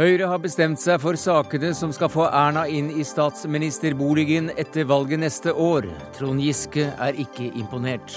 [0.00, 5.20] Høyre har bestemt seg for sakene som skal få Erna inn i statsministerboligen etter valget
[5.20, 5.90] neste år.
[6.16, 8.14] Trond Giske er ikke imponert.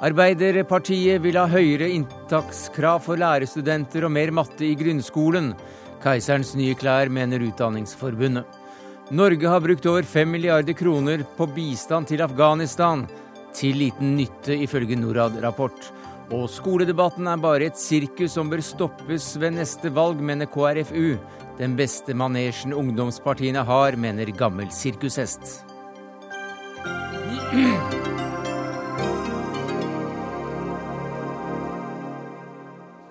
[0.00, 5.52] Arbeiderpartiet vil ha høyere inntakskrav for lærerstudenter og mer matte i grunnskolen.
[6.00, 8.46] Keiserens nye klær, mener Utdanningsforbundet.
[9.10, 13.04] Norge har brukt over fem milliarder kroner på bistand til Afghanistan.
[13.58, 15.88] Til liten nytte, ifølge Norad-rapport.
[16.30, 21.16] Og skoledebatten er bare et sirkus som bør stoppes ved neste valg, mener KrFU.
[21.58, 25.64] Den beste manesjen ungdomspartiene har, mener gammel sirkushest.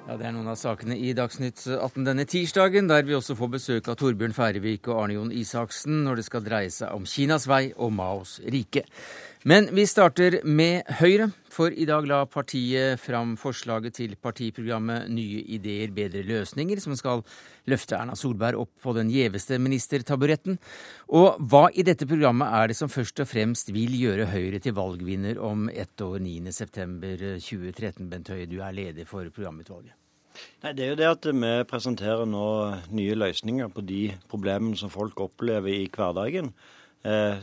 [0.07, 3.55] Ja, Det er noen av sakene i Dagsnytt 18 denne tirsdagen, der vi også får
[3.59, 7.49] besøk av Torbjørn Færøvik og Arne Jon Isaksen når det skal dreie seg om Kinas
[7.52, 8.88] vei og Maos rike.
[9.47, 15.39] Men vi starter med Høyre, for i dag la partiet fram forslaget til partiprogrammet Nye
[15.55, 17.21] ideer, bedre løsninger, som skal
[17.71, 20.57] løfte Erna Solberg opp på den gjeveste ministertaburetten.
[21.15, 24.76] Og hva i dette programmet er det som først og fremst vil gjøre Høyre til
[24.76, 28.09] valgvinner om ett år, 9.9.2013?
[28.11, 29.95] Bent Høie, du er leder for programutvalget.
[30.65, 32.49] Nei, Det er jo det at vi presenterer nå
[32.91, 36.51] nye løsninger på de problemene som folk opplever i hverdagen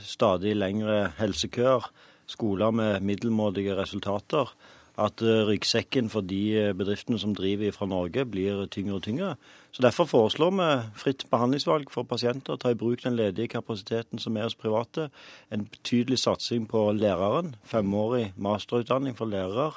[0.04, 1.86] stadig lengre helsekøer,
[2.26, 4.50] skoler med middelmådige resultater,
[4.98, 9.34] at eh, ryggsekken for de eh, bedriftene som driver fra Norge, blir tyngre og tyngre.
[9.74, 14.36] Så Derfor foreslår vi fritt behandlingsvalg for pasienter, ta i bruk den ledige kapasiteten som
[14.36, 15.08] er hos private,
[15.50, 19.72] en betydelig satsing på læreren, femårig masterutdanning for lærere,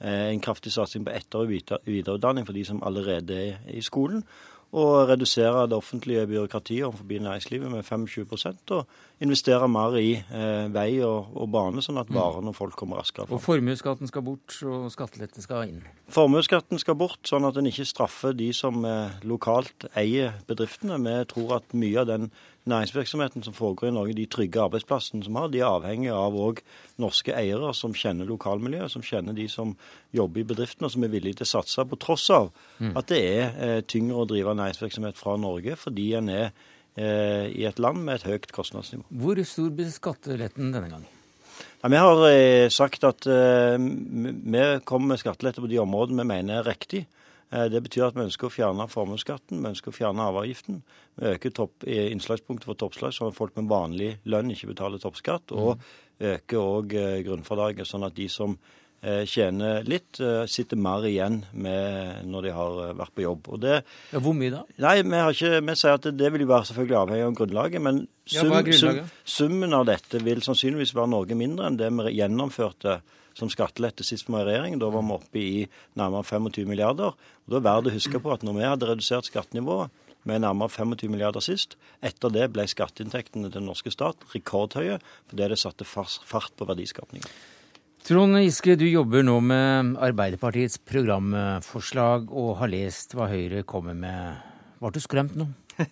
[0.00, 1.52] eh, en kraftig satsing på etter- og
[1.86, 4.24] videreutdanning for de som allerede er i skolen,
[4.72, 8.86] og redusere det offentlige byråkratiet overfor næringslivet med 25% og
[9.20, 12.16] investere mer i eh, vei og, og, bane, sånn at mm.
[12.16, 13.36] varene og folk kommer raskere fram.
[13.36, 15.82] Og formuesskatten skal bort, og skattelette skal inn?
[16.12, 20.96] Formuesskatten skal bort, sånn at en ikke straffer de som eh, lokalt eier bedriftene.
[21.04, 22.30] Vi tror at mye av den
[22.70, 26.60] næringsvirksomheten som foregår i Norge, de trygge arbeidsplassene som har, de er avhengig av òg
[27.02, 29.74] norske eiere som kjenner lokalmiljøet, som kjenner de som
[30.14, 32.92] jobber i bedriftene, og som er villige til å satse, på tross av mm.
[32.98, 36.44] at det er eh, tyngre å drive næringsvirksomhet fra Norge, fordi en er
[36.94, 39.08] eh, i et land med et høyt kostnadsnivå.
[39.24, 41.10] Hvor stor blir skatteletten denne gangen?
[41.82, 46.60] Ja, vi har eh, sagt at vi kommer med skattelette på de områdene vi mener
[46.60, 47.02] er riktig.
[47.52, 50.82] Eh, det betyr at vi ønsker å fjerne formuesskatten, vi ønsker å fjerne arveavgiften.
[51.20, 55.52] Vi øker topp, innslagspunktet for toppslag, sånn at folk med vanlig lønn ikke betaler toppskatt.
[55.52, 55.90] Og mm.
[56.32, 62.24] øker òg eh, grunnfradraget, sånn at de som eh, tjener litt, sitter mer igjen med
[62.32, 63.54] når de har vært på jobb.
[63.60, 63.80] Det,
[64.14, 64.64] ja, hvor mye da?
[64.86, 67.84] Nei, Vi, ikke, vi sier at det, det vil jo være selvfølgelig avhengig av grunnlaget.
[67.84, 69.10] Men sum, ja, grunnlaget?
[69.26, 73.02] Sum, summen av dette vil sannsynligvis være noe mindre enn det vi gjennomførte
[73.38, 74.78] som skattelette sist vi var i regjering.
[74.82, 75.66] Da var vi oppe i
[75.98, 77.16] nærmere 25 milliarder.
[77.16, 79.90] Og Da er verdt å huske på at når vi hadde redusert skattenivået
[80.24, 85.00] med nærmere 25 milliarder sist, etter det ble skatteinntektene til den norske stat rekordhøye
[85.30, 87.26] fordi det satte fart på verdiskapningen.
[88.02, 94.40] Trond Giske, du jobber nå med Arbeiderpartiets programforslag og har lest hva Høyre kommer med.
[94.82, 95.46] Ble du skremt nå?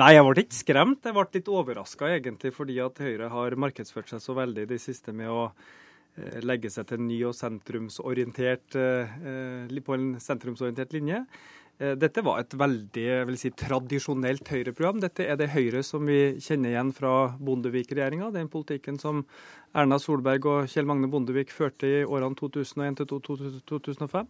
[0.00, 1.06] Nei, jeg ble ikke skremt.
[1.08, 4.80] Jeg ble litt overraska egentlig, fordi at Høyre har markedsført seg så veldig i det
[4.84, 5.48] siste med å
[6.44, 11.24] legge seg til en ny og sentrumsorientert, eh, på en sentrumsorientert linje.
[11.78, 15.00] Eh, dette var et veldig jeg vil si, tradisjonelt Høyre-program.
[15.00, 18.32] Dette er det Høyre som vi kjenner igjen fra Bondevik-regjeringa.
[18.32, 19.24] Den politikken som
[19.74, 24.28] Erna Solberg og Kjell Magne Bondevik førte i årene 2001 til 2005.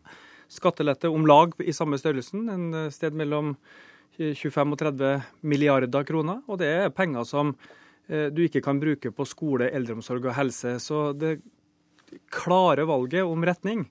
[0.50, 3.56] Skattelette om lag i samme størrelsen, en sted mellom
[4.18, 6.42] 25 og 30 milliarder kroner.
[6.48, 7.54] Og det er penger som
[8.10, 10.74] du ikke kan bruke på skole, eldreomsorg og helse.
[10.82, 11.38] Så det
[12.32, 13.84] klare valget om retning.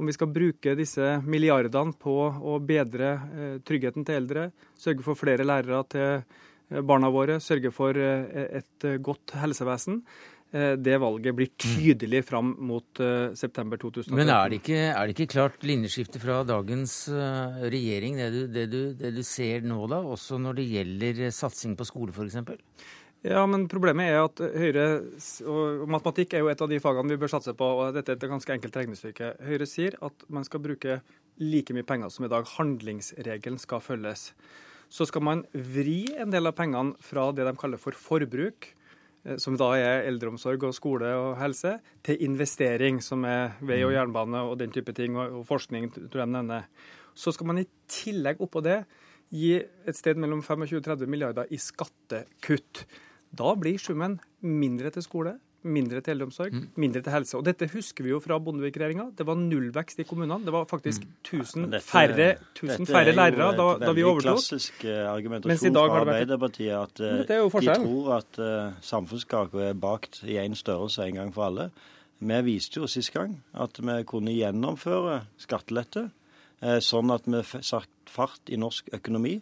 [0.00, 5.18] Om vi skal bruke disse milliardene på å bedre eh, tryggheten til eldre, sørge for
[5.18, 10.02] flere lærere til eh, barna våre, sørge for eh, et godt helsevesen.
[10.52, 13.00] Det valget blir tydelig fram mot
[13.40, 14.12] september 2013.
[14.18, 16.96] Men er det, ikke, er det ikke klart linjeskifte fra dagens
[17.72, 21.72] regjering, det du, det, du, det du ser nå da, også når det gjelder satsing
[21.72, 22.36] på skole f.eks.?
[23.22, 24.84] Ja, men problemet er at Høyre
[25.46, 27.66] og matematikk er jo et av de fagene vi bør satse på.
[27.78, 29.28] og Dette er et ganske enkelt regnestykke.
[29.46, 30.96] Høyre sier at man skal bruke
[31.38, 32.48] like mye penger som i dag.
[32.56, 34.32] Handlingsregelen skal følges.
[34.90, 38.66] Så skal man vri en del av pengene fra det de kaller for forbruk,
[39.24, 43.94] eh, som da er eldreomsorg og skole og helse, til investering, som er vei og
[43.94, 46.66] jernbane og den type ting, og forskning, tror jeg nevner.
[47.14, 48.82] Så skal man i tillegg oppå det
[49.32, 52.84] gi et sted mellom 25 og 30 milliarder i skattekutt.
[53.32, 56.64] Da blir summen mindre til skole, mindre til eldreomsorg, mm.
[56.82, 57.36] mindre til helse.
[57.38, 59.08] Og dette husker vi jo fra Bondevik-regjeringa.
[59.18, 60.42] Det var nullvekst i kommunene.
[60.44, 61.76] Det var faktisk 1000 mm.
[61.86, 64.02] færre, tusen færre lærere da, da, vi overtok.
[64.02, 67.22] Dette er jo klassisk eh, argumentasjon fra Arbeiderpartiet at uh,
[67.62, 71.70] de tror at uh, samfunnskaka er bakt i én størrelse en gang for alle.
[72.22, 77.88] Vi viste jo sist gang at vi kunne gjennomføre skattelette uh, sånn at vi satte
[78.12, 79.38] fart i norsk økonomi.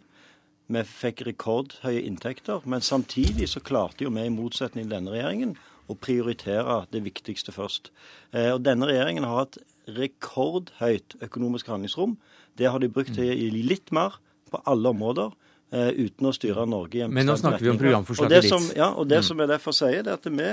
[0.71, 5.57] Vi fikk rekordhøye inntekter, men samtidig så klarte jo vi, i motsetning til denne regjeringen,
[5.91, 7.91] å prioritere det viktigste først.
[8.31, 9.57] Eh, og Denne regjeringen har hatt
[9.91, 12.15] rekordhøyt økonomisk handlingsrom.
[12.57, 14.19] Det har de brukt til litt mer
[14.51, 15.37] på alle områder.
[15.71, 18.73] Uh, uten å styre Norge i en Men nå snakker vi om programforslaget ditt.
[18.75, 19.23] Ja, og det mm.
[19.23, 20.49] som jeg derfor sier, det er at vi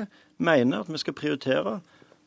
[0.47, 1.73] mener at vi skal prioritere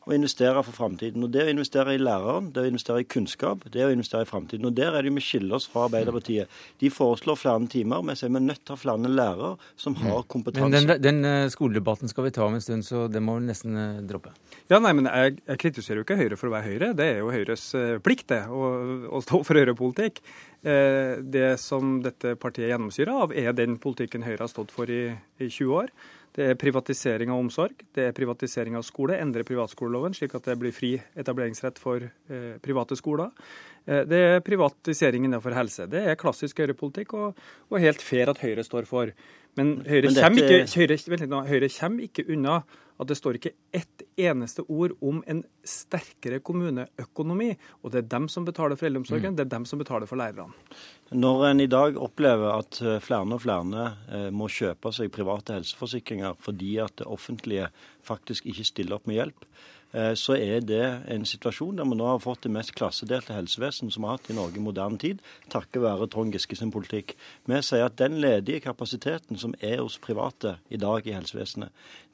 [0.06, 1.22] å investere for framtiden.
[1.24, 4.28] Og Det å investere i læreren, det å investere i kunnskap, det å investere i
[4.28, 4.66] framtiden.
[4.66, 6.50] Og Der er det vi skiller oss fra Arbeiderpartiet.
[6.80, 8.02] De foreslår flere timer.
[8.02, 10.70] men sier vi er nødt til å ha flere lærere som har kompetanse.
[10.70, 13.46] Men den, den, eh, skoledebatten skal vi ta om en stund, så det må vi
[13.46, 14.32] nesten eh, droppe.
[14.70, 16.94] Ja, nei, men jeg, jeg kritiserer jo ikke Høyre for å være Høyre.
[16.94, 20.22] Det er jo Høyres eh, plikt, det, å, å stå for Høyre-politikk.
[20.62, 25.08] Det som dette partiet gjennomsyrer av, er den politikken Høyre har stått for i,
[25.42, 25.90] i 20 år.
[26.32, 30.54] Det er privatisering av omsorg, det er privatisering av skole, endre privatskoleloven slik at det
[30.60, 33.34] blir fri etableringsrett for eh, private skoler.
[33.84, 35.84] Eh, det er privatisering innenfor helse.
[35.92, 39.12] Det er klassisk høyrepolitikk og, og helt fair at Høyre står for.
[39.60, 40.24] Men Høyre, Men dette...
[40.24, 42.62] kommer, ikke, Høyre, Høyre kommer ikke unna
[43.02, 47.50] at det står ikke ett eneste ord om en sterkere kommuneøkonomi.
[47.82, 49.38] Og det er dem som betaler for eldreomsorgen, mm.
[49.38, 50.54] det er dem som betaler for lærerne.
[51.12, 55.58] Når en i dag opplever at eh, flere og flere eh, må kjøpe seg private
[55.58, 57.68] helseforsikringer fordi at det offentlige
[58.06, 59.46] faktisk ikke stiller opp med hjelp,
[59.92, 64.04] så er det en situasjon der vi nå har fått det mest klassedelte helsevesen som
[64.04, 65.20] vi har hatt i Norge i moderne tid,
[65.52, 67.12] takket være Trond Giske sin politikk.
[67.44, 71.68] Vi sier at den ledige kapasiteten som er hos private i dag i helsevesenet,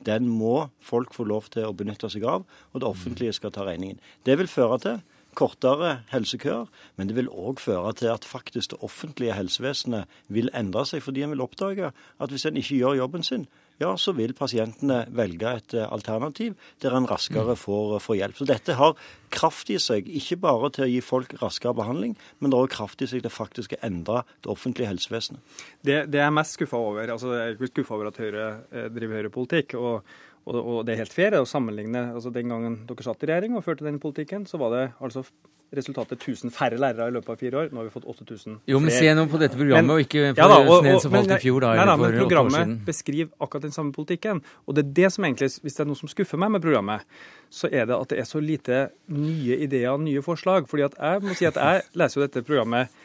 [0.04, 3.66] den må folk få lov til å benytte seg av, og det offentlige skal ta
[3.69, 4.02] regningen.
[4.26, 5.00] Det vil føre til
[5.38, 6.66] kortere helsekøer,
[6.96, 11.22] men det vil òg føre til at faktisk det offentlige helsevesenet vil endre seg, fordi
[11.22, 13.46] en vil oppdage at hvis en ikke gjør jobben sin,
[13.78, 17.60] ja, så vil pasientene velge et eh, alternativ der en raskere mm.
[17.60, 18.38] får, eh, får, hjelp.
[18.38, 18.94] Så dette har
[19.34, 23.04] kraft i seg, ikke bare til å gi folk raskere behandling, men det har kraft
[23.04, 25.42] i seg til faktisk å endre det offentlige helsevesenet.
[25.78, 27.12] Det, det er jeg mest skuffa over.
[27.14, 29.78] Altså, jeg er skuffa over at Høyre eh, driver høyrepolitikk.
[29.78, 30.16] og
[30.48, 32.06] og, og det er helt fair å sammenligne.
[32.14, 35.26] altså Den gangen dere satt i regjering og førte den politikken, så var det altså
[35.75, 37.73] resultatet 1000 færre lærere i løpet av fire år.
[37.73, 38.61] Nå har vi fått 8000 flere.
[38.73, 41.00] Jo, men se nå på dette programmet, men, og ikke på ja da, og, og,
[41.05, 41.61] som falt i fjor.
[41.65, 44.41] da, nei, nei, men Programmet beskriver akkurat den samme politikken.
[44.67, 47.05] Og det er det som egentlig, hvis det er noe som skuffer meg med programmet,
[47.53, 50.70] så er det at det er så lite nye ideer og nye forslag.
[50.70, 52.97] Fordi at jeg må si at jeg leser jo dette programmet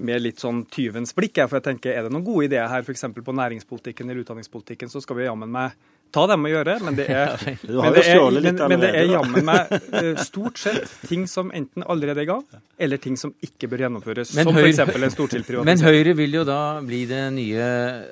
[0.00, 1.40] med litt sånn tyvens blikk.
[1.46, 3.08] For jeg tenker, Er det noen gode ideer her, f.eks.
[3.16, 5.72] på næringspolitikken eller utdanningspolitikken, så skal vi jammen meg
[6.14, 7.34] ta dem å gjøre, men det er,
[7.68, 11.84] men det er, men, men det er jammen meg eh, stort sett ting som enten
[11.86, 12.44] allerede er i gang,
[12.80, 14.34] eller ting som ikke bør gjennomføres.
[14.38, 14.80] Men som f.eks.
[14.82, 15.68] en storstilt privatisering.
[15.70, 17.70] Men Høyre vil jo da bli det nye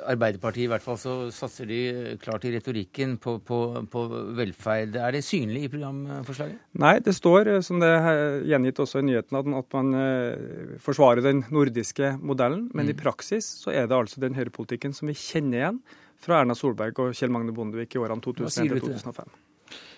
[0.08, 0.66] Arbeiderpartiet.
[0.68, 1.80] I hvert fall så satser de
[2.22, 3.60] klart i retorikken på, på,
[3.90, 4.06] på
[4.38, 4.98] velferd.
[4.98, 6.58] Er det synlig i programforslaget?
[6.82, 11.24] Nei, det står, eh, som det er gjengitt også i nyhetene, at man uh, forsvarer
[11.24, 12.68] den nordiske modellen.
[12.74, 12.92] Men mm.
[12.94, 15.80] i praksis så er det altså den høyrepolitikken som vi kjenner igjen
[16.22, 19.36] fra Erna Solberg og Kjell Magne Bondevik i årene 2001-2005?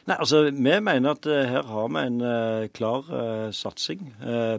[0.08, 4.06] Nei, altså, Vi mener at uh, her har vi en uh, klar uh, satsing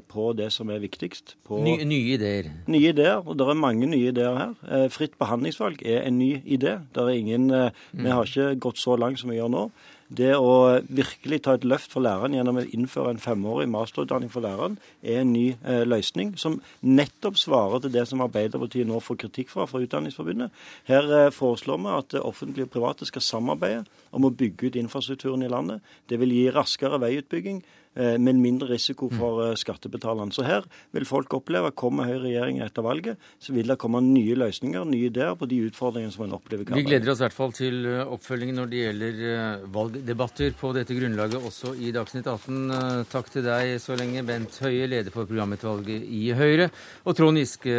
[0.08, 1.36] på det som er viktigst.
[1.50, 2.52] Ny, nye ideer?
[2.72, 4.88] Nye ideer, og det er mange nye ideer her.
[4.94, 6.78] fritt behandlingsvalg er en ny idé.
[6.96, 8.06] Der er ingen, mm.
[8.06, 9.66] Vi har ikke gått så langt som vi gjør nå.
[10.12, 14.44] Det å virkelig ta et løft for læreren gjennom å innføre en femårig masterutdanning for
[14.44, 19.22] læreren, er en ny eh, løsning som nettopp svarer til det som Arbeiderpartiet nå får
[19.24, 20.52] kritikk fra fra Utdanningsforbundet.
[20.90, 25.48] Her eh, foreslår vi at offentlige og private skal samarbeide om å bygge ut infrastrukturen
[25.48, 25.80] i landet.
[26.12, 27.64] Det vil gi raskere veiutbygging.
[27.92, 29.18] Eh, med mindre risiko mm.
[29.20, 30.32] for eh, skattebetalerne.
[30.32, 30.64] Så her
[30.96, 34.86] vil folk oppleve at kommer Høyre regjering etter valget, så vil det komme nye løsninger,
[34.88, 36.70] nye ideer på de utfordringene som en opplever.
[36.72, 40.96] Vi gleder oss i hvert fall til eh, oppfølgingen når det gjelder valgdebatter på dette
[40.96, 42.78] grunnlaget også i Dagsnytt 18.
[43.12, 46.70] Takk til deg så lenge, Bent Høie, leder for programutvalget i Høyre,
[47.04, 47.76] og Trond Giske,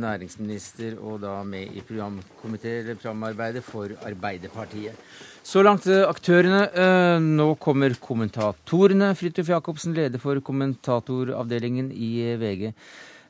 [0.00, 4.96] næringsminister og da med i programkomité, eller programarbeidet for Arbeiderpartiet.
[5.42, 6.62] Så langt eh, aktørene.
[6.70, 9.10] Eh, nå kommer kommentatorene.
[9.18, 12.70] Fridtjof Jacobsen, leder for kommentatoravdelingen i eh, VG.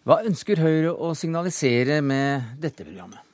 [0.04, 3.28] Hva ønsker Høyre å signalisere med dette programmet?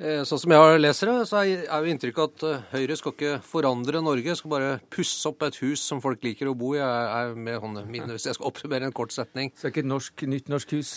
[0.00, 4.00] Sånn som jeg har leser det, så er jo inntrykket at Høyre skal ikke forandre
[4.00, 4.36] Norge.
[4.38, 6.80] Skal bare pusse opp et hus som folk liker å bo i.
[6.80, 9.52] Jeg, er med, hvis jeg skal oppsummere en kort setning.
[9.52, 10.94] Så det er ikke et norsk, nytt norsk hus?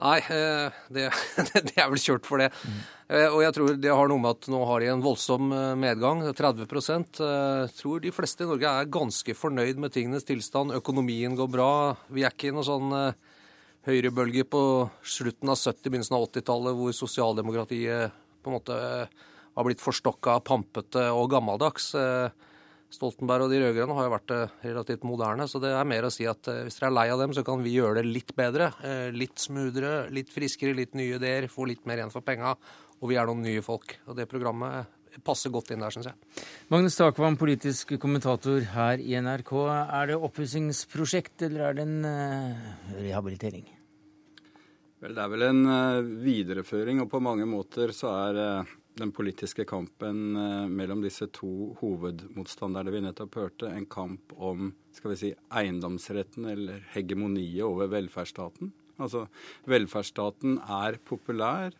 [0.00, 0.18] Nei,
[0.94, 1.06] det,
[1.54, 2.50] det, er vel kjørt for det.
[2.64, 2.80] Mm.
[3.34, 6.64] Og jeg tror det har noe med at nå har de en voldsom medgang, 30
[6.64, 10.74] Jeg tror de fleste i Norge er ganske fornøyd med tingenes tilstand.
[10.74, 11.70] Økonomien går bra.
[12.08, 12.96] Vi er ikke i noen sånn
[13.84, 14.62] høyrebølge på
[15.04, 18.80] slutten av 70-, begynnelsen av 80-tallet hvor sosialdemokratiet på en måte
[19.54, 21.92] har blitt forstokka, pampete og gammeldags.
[22.94, 26.12] Stoltenberg og de rød-grønne har jo vært eh, relativt moderne, så det er mer å
[26.14, 28.34] si at eh, hvis dere er lei av dem, så kan vi gjøre det litt
[28.38, 28.70] bedre.
[28.86, 32.54] Eh, litt smoothere, litt friskere, litt nye ideer, få litt mer igjen for penga.
[33.00, 33.96] Og vi er noen nye folk.
[34.08, 36.44] Og det programmet passer godt inn der, syns jeg.
[36.72, 39.52] Magnus Takvam, politisk kommentator her i NRK.
[39.84, 41.98] Er det oppussingsprosjekt, eller er det en
[42.96, 43.66] rehabilitering?
[45.04, 45.62] Vel, det er vel en
[46.24, 48.40] videreføring, og på mange måter så er
[48.98, 55.14] den politiske kampen eh, mellom disse to hovedmotstanderne vi nettopp hørte, en kamp om skal
[55.14, 58.72] vi si, eiendomsretten eller hegemoniet over velferdsstaten.
[59.02, 59.26] Altså,
[59.66, 61.74] velferdsstaten er populær.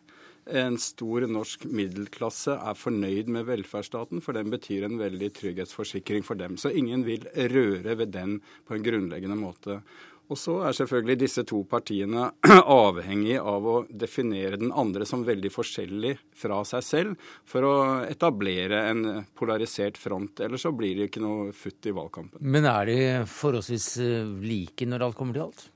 [0.45, 6.37] En stor norsk middelklasse er fornøyd med velferdsstaten, for den betyr en veldig trygghetsforsikring for
[6.37, 6.59] dem.
[6.61, 9.79] Så ingen vil røre ved den på en grunnleggende måte.
[10.25, 12.31] Og så er selvfølgelig disse to partiene
[12.75, 17.75] avhengig av å definere den andre som veldig forskjellig fra seg selv, for å
[18.09, 19.05] etablere en
[19.37, 20.41] polarisert front.
[20.41, 22.41] Ellers så blir det ikke noe futt i valgkampen.
[22.41, 25.67] Men er de forholdsvis eh, like når alt kommer til alt?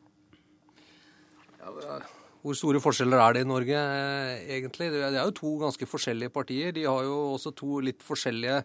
[1.60, 2.00] Ja,
[2.40, 4.90] hvor store forskjeller er det i Norge, eh, egentlig?
[4.94, 6.72] Det er jo to ganske forskjellige partier.
[6.74, 8.64] De har jo også to litt forskjellige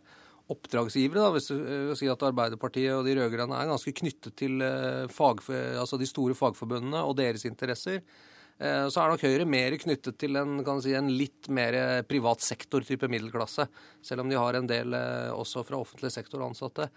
[0.52, 4.60] oppdragsgivere, da, hvis du vil si at Arbeiderpartiet og de rød-grønne er ganske knyttet til
[4.64, 5.40] eh, fag,
[5.80, 8.02] altså de store fagforbundene og deres interesser.
[8.58, 13.08] Eh, så er nok Høyre mer knyttet til en, si, en litt mer privat sektor-type
[13.10, 13.66] middelklasse,
[14.04, 16.90] selv om de har en del eh, også fra offentlig sektor ansatte.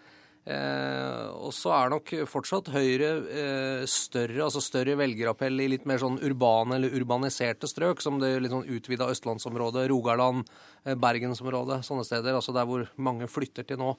[0.47, 5.99] Eh, og så er nok fortsatt Høyre eh, større, altså større velgerappell i litt mer
[5.99, 10.47] sånn urbane eller urbaniserte strøk, som det litt sånn utvida østlandsområdet, Rogaland,
[10.85, 12.39] eh, bergensområdet, sånne steder.
[12.39, 13.91] Altså der hvor mange flytter til nå.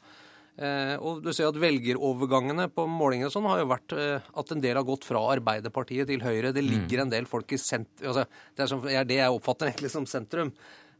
[0.58, 4.62] Eh, og du ser at Velgerovergangene på målingene sånn har jo vært eh, at en
[4.64, 6.50] del har gått fra Arbeiderpartiet til Høyre.
[6.56, 7.04] Det ligger mm.
[7.04, 8.24] en del folk i sentrum altså,
[8.56, 10.50] Det er, som, er det jeg oppfatter egentlig som sentrum.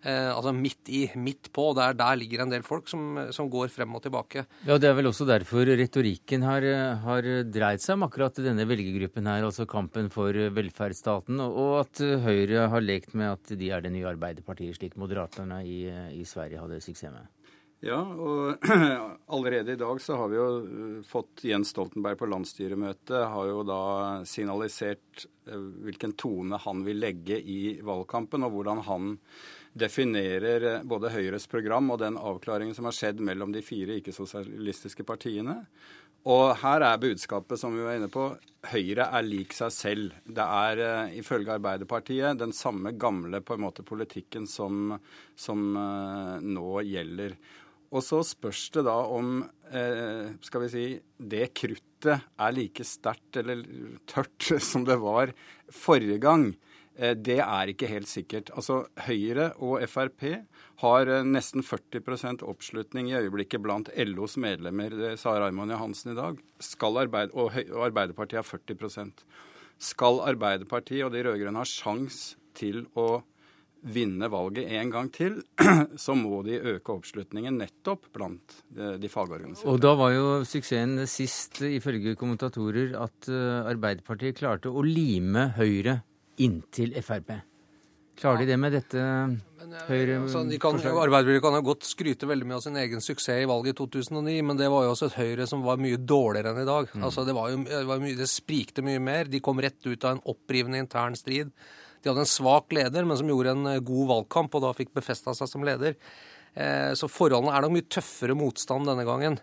[0.03, 1.71] Eh, altså midt i, midt på.
[1.75, 4.45] Der, der ligger en del folk som, som, går frem og tilbake.
[4.69, 6.67] Ja, Det er vel også derfor retorikken har,
[7.03, 12.69] har dreid seg om akkurat denne velgergruppen her, altså kampen for velferdsstaten, og at Høyre
[12.71, 15.81] har lekt med at de er det nye Arbeiderpartiet, slik Moderaterne i,
[16.15, 17.27] i Sverige hadde suksess med.
[17.85, 18.59] Ja, og
[19.35, 20.47] allerede i dag så har vi jo
[21.07, 23.83] fått Jens Stoltenberg på landsstyremøtet har jo da
[24.27, 29.13] signalisert eh, hvilken tone han vil legge i valgkampen, og hvordan han
[29.77, 35.07] definerer eh, både Høyres program og den avklaringen som har skjedd mellom de fire ikke-sosialistiske
[35.09, 35.61] partiene.
[36.29, 38.31] Og her er budskapet som vi var inne på.
[38.73, 40.17] Høyre er lik seg selv.
[40.27, 44.97] Det er uh, ifølge Arbeiderpartiet den samme gamle på en måte politikken som,
[45.39, 47.39] som uh, nå gjelder.
[47.95, 49.39] Og så spørs det da om
[50.45, 50.83] skal vi si,
[51.17, 53.63] det kruttet er like sterkt eller
[54.09, 55.33] tørt som det var
[55.73, 56.51] forrige gang.
[56.99, 58.51] Eh, det er ikke helt sikkert.
[58.59, 60.25] Altså, Høyre og Frp
[60.83, 64.95] har eh, nesten 40% oppslutning i øyeblikket blant LOs medlemmer.
[64.99, 66.43] Det sa Raymond Johansen i dag.
[66.89, 69.25] Arbeid og, Arbeiderpartiet har 40%
[69.79, 73.21] Skal Arbeiderpartiet og de rød-grønne ha sjans til å
[73.79, 75.37] vinne valget en gang til,
[76.05, 79.71] så må de øke oppslutningen nettopp blant de fagorganiserte.
[79.71, 86.01] Og da var jo suksessen sist, ifølge kommentatorer, at eh, Arbeiderpartiet klarte å lime Høyre
[86.45, 87.33] inntil Frp.
[88.19, 89.35] Klarer de det med dette eh,
[89.87, 93.45] høyre altså, de kan, Arbeiderpartiet kan jo godt skryte veldig mye av sin egen suksess
[93.45, 96.55] i valget i 2009, men det var jo også et Høyre som var mye dårligere
[96.55, 96.91] enn i dag.
[96.95, 97.05] Mm.
[97.07, 99.31] Altså, det, var jo, det, var mye, det sprikte mye mer.
[99.31, 101.53] De kom rett ut av en opprivende intern strid.
[102.03, 104.91] De hadde en svak leder, men som gjorde en eh, god valgkamp, og da fikk
[104.99, 105.95] befesta seg som leder.
[106.59, 109.39] Eh, så forholdene er nok mye tøffere motstand denne gangen.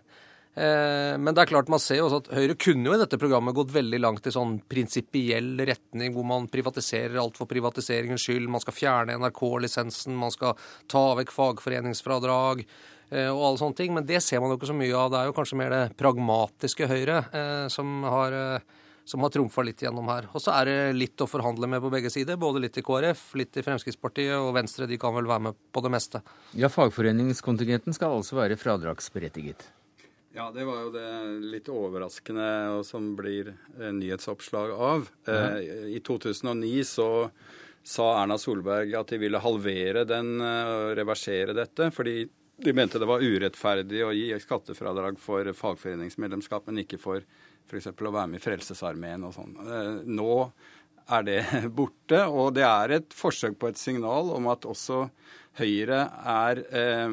[0.56, 3.56] Eh, men det er klart man ser også at Høyre kunne jo i dette programmet
[3.56, 8.48] gått veldig langt i sånn prinsipiell retning, hvor man privatiserer alt for privatiseringens skyld.
[8.48, 10.56] Man skal fjerne NRK-lisensen, man skal
[10.88, 13.92] ta vekk fagforeningsfradrag eh, og alle sånne ting.
[13.98, 15.12] Men det ser man jo ikke så mye av.
[15.12, 18.40] Det er jo kanskje mer det pragmatiske Høyre eh, som har
[19.06, 20.26] som har trumfa litt gjennom her.
[20.34, 22.40] Og så er det litt å forhandle med på begge sider.
[22.42, 24.88] Både litt i KrF, litt i Fremskrittspartiet og Venstre.
[24.90, 26.24] De kan vel være med på det meste.
[26.58, 29.62] Ja, fagforeningskontingenten skal altså være fradragsberettiget?
[30.36, 31.10] Ja, det var jo det
[31.48, 35.06] litt overraskende og som blir eh, nyhetsoppslag av.
[35.24, 37.06] Eh, I 2009 så
[37.80, 41.88] sa Erna Solberg at de ville halvere den eh, og reversere dette.
[41.88, 42.26] fordi
[42.56, 47.24] de mente det var urettferdig å gi skattefradrag for fagforeningsmedlemskap, men ikke for
[47.64, 47.88] f.eks.
[47.96, 49.56] å være med i Frelsesarmeen og sånn.
[50.04, 50.36] Nå
[51.16, 51.40] er det
[51.80, 52.26] borte.
[52.28, 55.06] Og det er et forsøk på et signal om at også
[55.56, 57.12] Høyre er eh,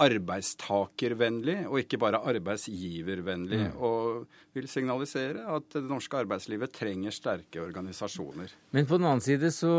[0.00, 3.60] arbeidstakervennlig og ikke bare arbeidsgivervennlig.
[3.70, 3.76] Mm.
[3.84, 8.52] Og vil signalisere at det norske arbeidslivet trenger sterke organisasjoner.
[8.74, 9.72] Men på den annen side så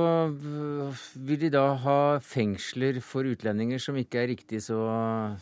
[1.15, 4.79] vil de da ha fengsler for utlendinger som ikke er riktig så,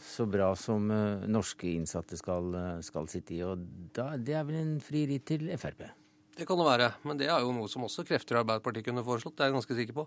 [0.04, 3.44] så bra som uh, norske innsatte skal, uh, skal, sitte i.
[3.46, 3.62] Og
[3.96, 5.86] da, det er vel en fri ritt til Frp?
[6.40, 9.04] Det kan det være, men det er jo noe som også krefter i Arbeiderpartiet kunne
[9.04, 9.36] foreslått.
[9.36, 10.06] Det er jeg ganske sikker på.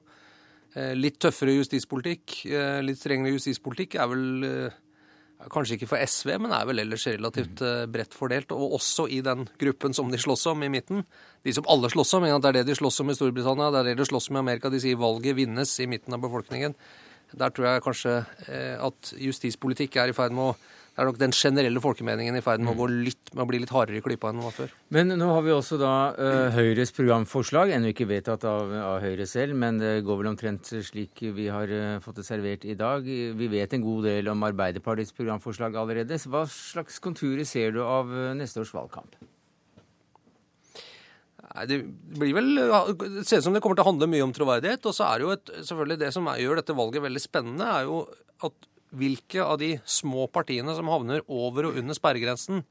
[0.73, 4.79] Eh, litt tøffere justispolitikk, eh, litt strengere justispolitikk er vel eh,
[5.52, 7.61] kanskje ikke for SV, men er vel ellers relativt
[7.93, 8.55] bredt fordelt.
[8.57, 11.02] Og også i den gruppen som de slåss om i midten.
[11.45, 12.29] De som alle slåss om.
[12.31, 14.45] Det er det de slåss om i Storbritannia, det er det de slåss om i
[14.45, 14.71] Amerika.
[14.71, 16.76] De sier valget vinnes i midten av befolkningen.
[17.35, 18.14] Der tror jeg kanskje
[18.87, 20.57] at justispolitikk er i ferd med å
[20.93, 23.63] det er nok den generelle folkemeningen i ferd med å, gå litt, med å bli
[23.63, 24.73] litt hardere i klypa enn den var før.
[24.93, 29.25] Men nå har vi også da uh, Høyres programforslag, ennå ikke vedtatt av, av, Høyre
[29.31, 33.09] selv, men det går vel omtrent slik vi har uh, fått det servert i dag.
[33.09, 36.19] Vi vet en god del om Arbeiderpartiets programforslag allerede.
[36.29, 39.17] Hva slags konturer ser du av uh, neste års valgkamp?
[41.53, 41.79] Nei, Det
[42.21, 42.53] blir vel,
[43.01, 44.85] det ser ut som det kommer til å handle mye om troverdighet.
[44.93, 47.89] Og så er det jo et, selvfølgelig det som gjør dette valget veldig spennende, er
[47.89, 48.05] jo
[48.45, 52.63] at hvilke av de små partiene som havner over og under sperregrensen,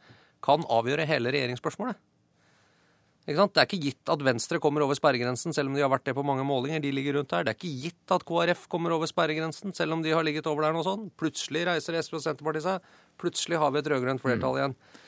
[0.42, 2.00] kan avgjøre hele regjeringsspørsmålet.
[3.22, 6.16] Det er ikke gitt at Venstre kommer over sperregrensen, selv om de har vært det
[6.18, 6.82] på mange målinger.
[6.82, 7.44] de ligger rundt her.
[7.44, 10.64] Det er ikke gitt at KrF kommer over sperregrensen, selv om de har ligget over
[10.64, 11.12] der noe sånn.
[11.16, 12.82] Plutselig reiser SV og Senterpartiet seg.
[13.22, 14.74] Plutselig har vi et rød-grønt flertall igjen.
[14.74, 15.01] Eh,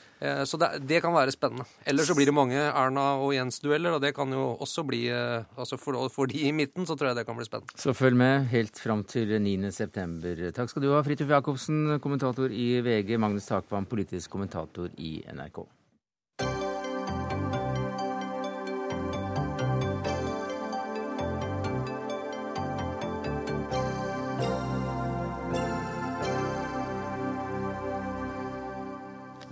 [0.48, 1.66] så det, det, kan være spennende.
[1.90, 5.44] Ellers så blir det mange Erna og Jens-dueller, og det kan jo også bli eh,
[5.58, 7.76] altså for, for, de i midten så tror jeg det kan bli spennende.
[7.80, 10.52] Så følg med helt fram til 9.9.
[10.56, 15.66] Takk skal du ha, Fridtjof Jacobsen, kommentator i VG, Magnus Takvam, politisk kommentator i NRK.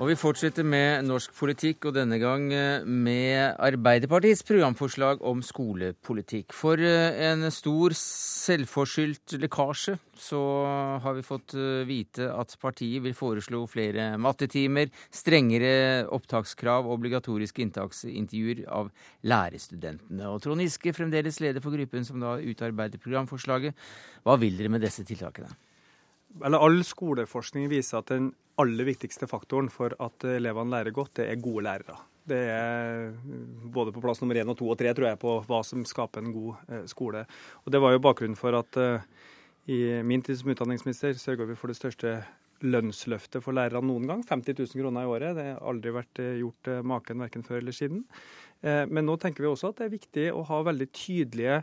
[0.02, 6.56] Og vi fortsetter med norsk politikk, og denne gang eh, med Arbeiderpartiets programforslag om skolepolitikk.
[6.58, 10.42] For eh, en stor selvforskyldt lekkasje så
[11.06, 17.62] har vi fått eh, vite at partiet vil foreslå flere mattetimer, strengere opptakskrav og obligatoriske
[17.68, 18.90] inntaksintervjuer av
[19.22, 20.32] lærerstudentene.
[20.34, 23.78] Og Trond Giske, fremdeles leder for gruppen som da utarbeider programforslaget.
[24.26, 25.54] Hva vil dere med disse tiltakene?
[26.40, 31.30] Eller All skoleforskning viser at den aller viktigste faktoren for at elevene lærer godt, det
[31.32, 31.98] er gode lærere.
[32.32, 33.14] Det er
[33.74, 36.22] både på plass nummer én og to og tre, tror jeg, på hva som skaper
[36.22, 37.26] en god eh, skole.
[37.66, 39.08] Og Det var jo bakgrunnen for at eh,
[39.72, 42.20] i min tid som utdanningsminister sørga vi for det største
[42.62, 44.22] lønnsløftet for lærerne noen gang.
[44.28, 45.36] 50 000 kroner i året.
[45.38, 48.06] Det har aldri vært eh, gjort maken verken før eller siden.
[48.62, 51.56] Men nå tenker vi også at det er viktig å ha veldig tydelige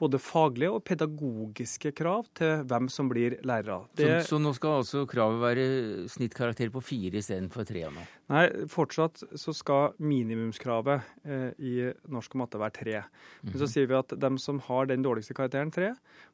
[0.00, 3.84] både faglige og pedagogiske krav til hvem som blir lærere.
[3.94, 4.08] Det...
[4.24, 5.66] Så, så, nå skal altså kravet være
[6.10, 7.84] snittkarakter på fire istedenfor tre?
[7.94, 8.06] Nå.
[8.32, 11.74] Nei, fortsatt så skal minimumskravet eh, i
[12.10, 12.96] norsk og matte være tre.
[13.44, 13.72] Men så mhm.
[13.74, 15.92] sier vi at dem som har den dårligste karakteren tre,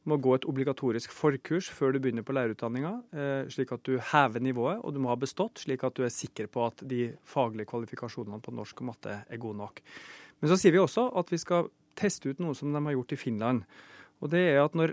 [0.09, 4.41] må gå et obligatorisk forkurs før du begynner på lærerutdanninga, eh, slik at du hever
[4.41, 7.69] nivået, og du må ha bestått, slik at du er sikker på at de faglige
[7.69, 9.85] kvalifikasjonene på norsk og matte er gode nok.
[10.41, 13.15] Men så sier vi også at vi skal teste ut noe som de har gjort
[13.17, 13.65] i Finland.
[14.21, 14.93] Og det er at Når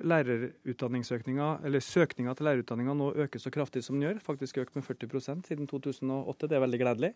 [1.84, 5.68] søkninga til lærerutdanninga nå øker så kraftig som den gjør, faktisk økt med 40% siden
[5.68, 7.14] 2008, det er veldig gledelig,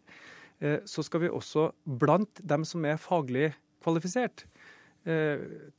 [0.60, 4.46] eh, så skal vi også blant dem som er faglig kvalifisert,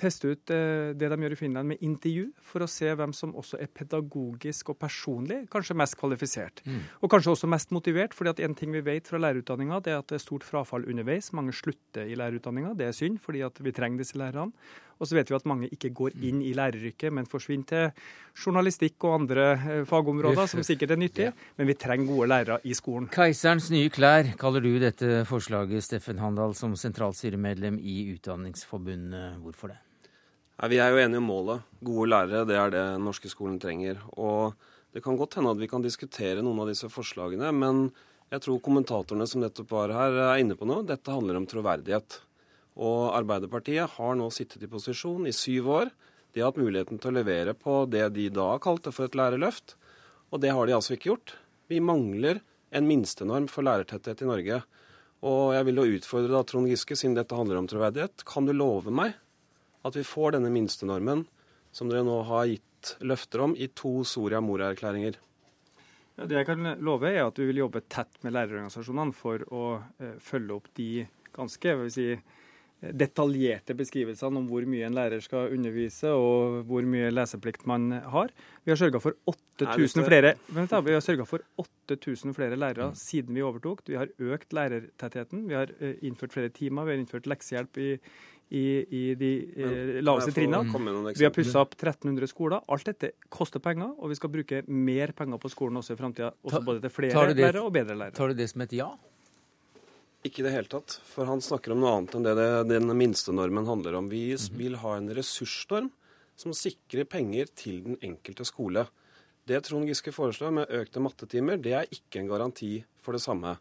[0.01, 3.35] teste ut eh, det de gjør i Finland med intervju, for å se hvem som
[3.39, 6.63] også er pedagogisk og personlig kanskje mest kvalifisert.
[6.67, 6.81] Mm.
[7.01, 10.01] Og kanskje også mest motivert, fordi at en ting vi vet fra lærerutdanninga, det er
[10.01, 11.31] at det er stort frafall underveis.
[11.37, 12.75] Mange slutter i lærerutdanninga.
[12.79, 14.51] Det er synd, fordi at vi trenger disse lærerne.
[15.03, 19.03] Og så vet vi at mange ikke går inn i læreryrket, men forsvinner til journalistikk
[19.09, 21.33] og andre eh, fagområder som sikkert er nyttige.
[21.59, 23.09] Men vi trenger gode lærere i skolen.
[23.11, 29.41] Keiserens nye klær kaller du dette forslaget, Steffen Handal, som sentralstyremedlem i Utdanningsforbundet.
[29.43, 29.81] Hvorfor det?
[30.63, 31.69] Ja, vi er jo enige om målet.
[31.83, 33.99] Gode lærere, det er det den norske skolen trenger.
[34.15, 34.55] Og
[34.95, 37.89] det kan godt hende at vi kan diskutere noen av disse forslagene, men
[38.31, 40.87] jeg tror kommentatorene som nettopp var her, er inne på noe.
[40.87, 42.23] Dette handler om troverdighet.
[42.81, 45.93] Og Arbeiderpartiet har nå sittet i posisjon i syv år.
[46.33, 49.77] De har hatt muligheten til å levere på det de da kalte for et lærerløft.
[50.33, 51.35] Og det har de altså ikke gjort.
[51.69, 52.41] Vi mangler
[52.73, 54.63] en minstenorm for lærertetthet i Norge.
[55.29, 58.25] Og jeg vil jo utfordre da Trond Giske, siden dette handler om troverdighet.
[58.27, 59.19] Kan du love meg
[59.87, 61.27] at vi får denne minstenormen
[61.75, 65.19] som dere nå har gitt løfter om i to Soria Moria-erklæringer?
[66.19, 69.65] Ja, det jeg kan love, er at vi vil jobbe tett med lærerorganisasjonene for å
[70.03, 72.09] eh, følge opp de ganske jeg vil si,
[72.83, 78.33] detaljerte beskrivelsene om hvor mye en lærer skal undervise og hvor mye leseplikt man har.
[78.67, 82.99] Vi har sørga for 8000 flere, vi har for 8000 flere lærere mm.
[82.99, 83.85] siden vi overtok.
[83.87, 85.47] Vi har økt lærertettheten.
[85.49, 86.89] Vi har eh, innført flere timer.
[86.89, 87.93] Vi har innført leksehjelp i,
[88.51, 91.15] i, i de Men, laveste trinnene.
[91.15, 92.67] Vi har pussa opp 1300 skoler.
[92.67, 96.35] Alt dette koster penger, og vi skal bruke mer penger på skolen også i framtida.
[96.43, 98.19] Både til flere lærere og bedre lærere.
[98.19, 98.91] Tar du det som et ja?
[100.23, 101.01] Ikke i det hele tatt.
[101.11, 104.11] For han snakker om noe annet enn det, det den minstenormen handler om.
[104.13, 104.59] Vi mhm.
[104.59, 105.91] vil ha en ressursnorm
[106.39, 108.87] som sikrer penger til den enkelte skole.
[109.47, 113.57] Det Trond Giske foreslår med økte mattetimer, det er ikke en garanti for det samme.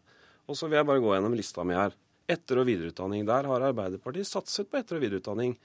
[0.46, 1.94] Og så vil jeg bare gå gjennom lista mi her.
[2.30, 3.26] Etter- og videreutdanning.
[3.26, 5.56] Der har Arbeiderpartiet satset på etter- og videreutdanning.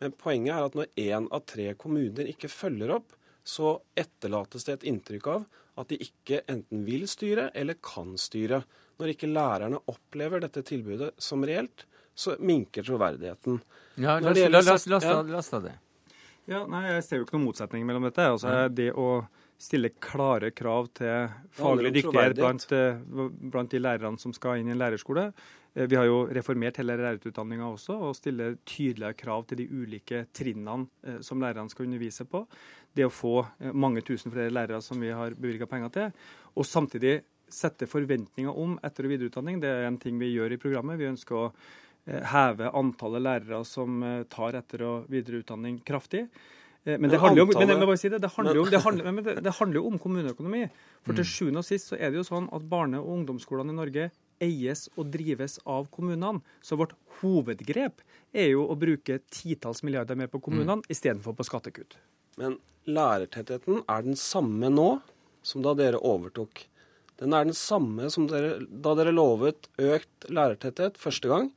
[0.00, 3.12] Men poenget er at når én av tre kommuner ikke følger opp,
[3.46, 8.62] så etterlates det et inntrykk av at de ikke enten vil styre eller kan styre.
[8.96, 11.84] Når ikke lærerne opplever dette tilbudet som reelt,
[12.16, 13.58] så minker troverdigheten.
[14.00, 15.74] Ja, la, la, la, la oss ta det.
[16.46, 18.24] Ja, nei, Jeg ser jo ikke noen motsetning mellom dette.
[18.36, 19.26] Altså, det å
[19.58, 22.98] stille klare krav til faglig dyktighet blant, eh,
[23.50, 25.30] blant, de lærerne som skal inn i en lærerskole.
[25.74, 30.26] Eh, vi har jo reformert hele lærerutdanninga også, og stiller tydeligere krav til de ulike
[30.32, 32.46] trinnene eh, som lærerne skal undervise på.
[32.94, 36.12] Det å få mange tusen flere lærere som vi har bevilga penger til.
[36.56, 39.60] Og samtidig sette forventninger om etter- og videreutdanning.
[39.62, 40.98] Det er en ting vi gjør i programmet.
[41.00, 46.26] Vi ønsker å eh, heve antallet lærere som eh, tar etter- og videreutdanning kraftig.
[46.86, 47.46] Eh, men det handler jo
[49.86, 50.66] om, kommuneøkonomi.
[51.06, 51.32] For til mm.
[51.32, 54.10] sjuende og sist så er det jo sånn at barne- og ungdomsskolene i Norge
[54.42, 56.42] eies og drives av kommunene.
[56.62, 58.02] Så vårt hovedgrep
[58.36, 60.88] er jo å bruke titalls milliarder mer på kommunene mm.
[60.92, 61.98] istedenfor på skattekutt.
[62.40, 64.90] Men lærertettheten er den samme nå
[65.46, 66.66] som da dere overtok.
[67.20, 71.52] Den er den samme som dere, da dere lovet økt lærertetthet første gang.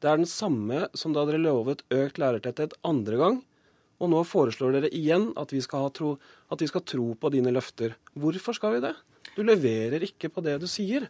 [0.00, 3.38] Det er den samme som da dere lovet økt lærertetthet andre gang.
[4.00, 6.14] Og nå foreslår dere igjen at vi skal, tro,
[6.52, 7.96] at vi skal tro på dine løfter.
[8.16, 8.94] Hvorfor skal vi det?
[9.36, 11.08] Du leverer ikke på det du sier.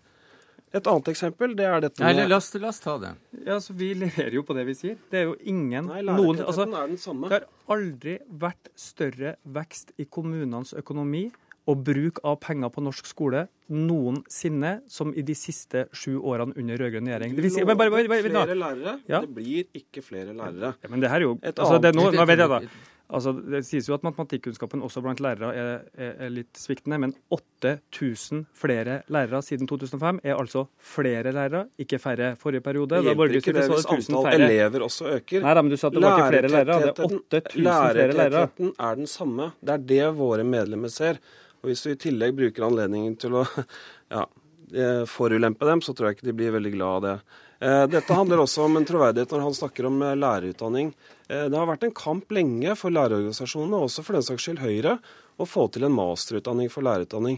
[0.70, 3.10] Et annet eksempel det er dette med Nei, la oss, la oss ta det.
[3.40, 4.98] Ja, altså, Vi leverer jo på det vi sier.
[5.10, 7.30] Det er jo ingen Nei, noen, altså, er den samme.
[7.30, 11.24] Det har aldri vært større vekst i kommunenes økonomi
[11.70, 16.80] og bruk av penger på norsk skole noensinne som i de siste sju årene under
[16.82, 17.36] rød-grønn regjering.
[17.36, 18.96] Det vil si, bare, bare, bare, flere lærere.
[19.10, 19.22] Ja.
[19.22, 20.74] Det blir ikke flere lærere.
[20.82, 22.64] Ja, men det her er jo altså, det, nå, nå vet jeg da.
[23.10, 27.14] Altså, det sies jo at matematikkunnskapen også blant lærere er, er, er, litt sviktende, men
[27.34, 33.00] 8000 flere lærere siden 2005 er altså flere lærere, ikke færre forrige periode.
[33.00, 35.42] Det hjelper ikke det hvis antall elever også øker.
[35.46, 36.80] Nei, men du sa at det var ikke flere lærere.
[36.80, 38.18] Det er 8000 flere lærere.
[38.22, 39.52] Lærertettheten er den samme.
[39.58, 41.22] Det er det våre medlemmer ser.
[41.60, 43.44] Og Hvis du i tillegg bruker anledningen til å
[44.14, 44.24] ja,
[44.72, 47.14] eh, forulempe dem, så tror jeg ikke de blir veldig glad av det.
[47.60, 50.94] Eh, dette handler også om en troverdighet når han snakker om eh, lærerutdanning.
[51.30, 54.96] Det har vært en kamp lenge for lærerorganisasjonene, og også for den saks skyld Høyre,
[55.38, 57.36] å få til en masterutdanning for lærerutdanning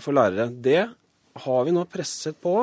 [0.00, 0.46] for lærere.
[0.48, 0.86] Det
[1.44, 2.54] har vi nå presset på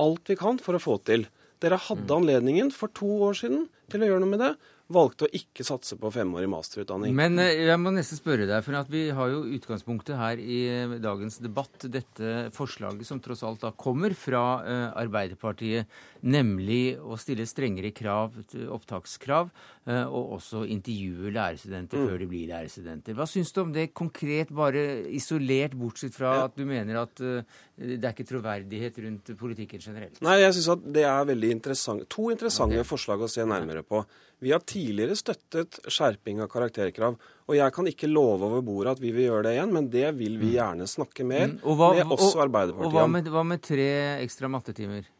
[0.00, 1.26] alt vi kan for å få til.
[1.60, 2.16] Dere hadde mm.
[2.16, 4.50] anledningen for to år siden til å gjøre noe med det
[4.92, 7.14] valgte å ikke satse på femårig masterutdanning.
[7.16, 10.96] Men eh, jeg må nesten spørre deg, for vi har jo utgangspunktet her i eh,
[11.00, 15.88] dagens debatt dette forslaget som tross alt da kommer fra uh, Arbeiderpartiet,
[16.26, 18.36] nemlig å stille strengere krav,
[18.72, 19.50] opptakskrav,
[19.84, 22.04] og også intervjue lærerstudenter mm.
[22.08, 23.16] før de blir lærerstudenter.
[23.18, 24.80] Hva syns du om det konkret, bare
[25.12, 26.46] isolert, bortsett fra ja.
[26.48, 30.22] at du mener at det er ikke troverdighet rundt politikken generelt?
[30.24, 32.08] Nei, jeg syns at det er veldig interessant.
[32.16, 32.88] To interessante okay.
[32.94, 34.00] forslag å se nærmere på.
[34.42, 37.16] Vi har tidligere støttet skjerping av karakterkrav.
[37.48, 40.06] Og jeg kan ikke love over bordet at vi vil gjøre det igjen, men det
[40.18, 40.54] vil vi mm.
[40.56, 41.58] gjerne snakke mer mm.
[41.64, 43.90] hva, med også Arbeiderpartiet Og hva med, hva med tre
[44.24, 45.10] ekstra mattetimer?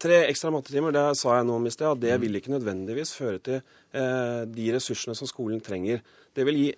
[0.00, 2.22] Tre ekstra mattetimer, det sa jeg nå om i sted, at det mm.
[2.22, 6.00] vil ikke nødvendigvis føre til eh, de ressursene som skolen trenger.
[6.36, 6.68] Det vil gi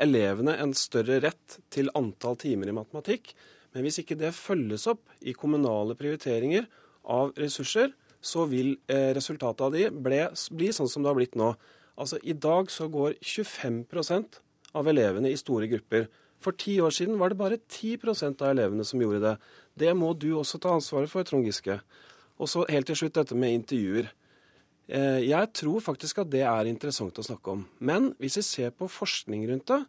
[0.00, 3.34] elevene en større rett til antall timer i matematikk.
[3.72, 6.64] Men hvis ikke det følges opp i kommunale prioriteringer
[7.12, 11.38] av ressurser, så vil eh, resultatet av de ble, bli sånn som det har blitt
[11.38, 11.52] nå.
[12.00, 14.40] Altså I dag så går 25%
[14.78, 16.08] av elevene i store grupper.
[16.42, 19.34] For ti år siden var det bare 10% av elevene som gjorde det.
[19.78, 21.78] Det må du også ta ansvaret for, Trond Giske.
[22.40, 24.08] Og så helt til slutt dette med intervjuer.
[24.88, 27.66] Eh, jeg tror faktisk at det er interessant å snakke om.
[27.78, 29.82] Men hvis vi ser på forskning rundt det,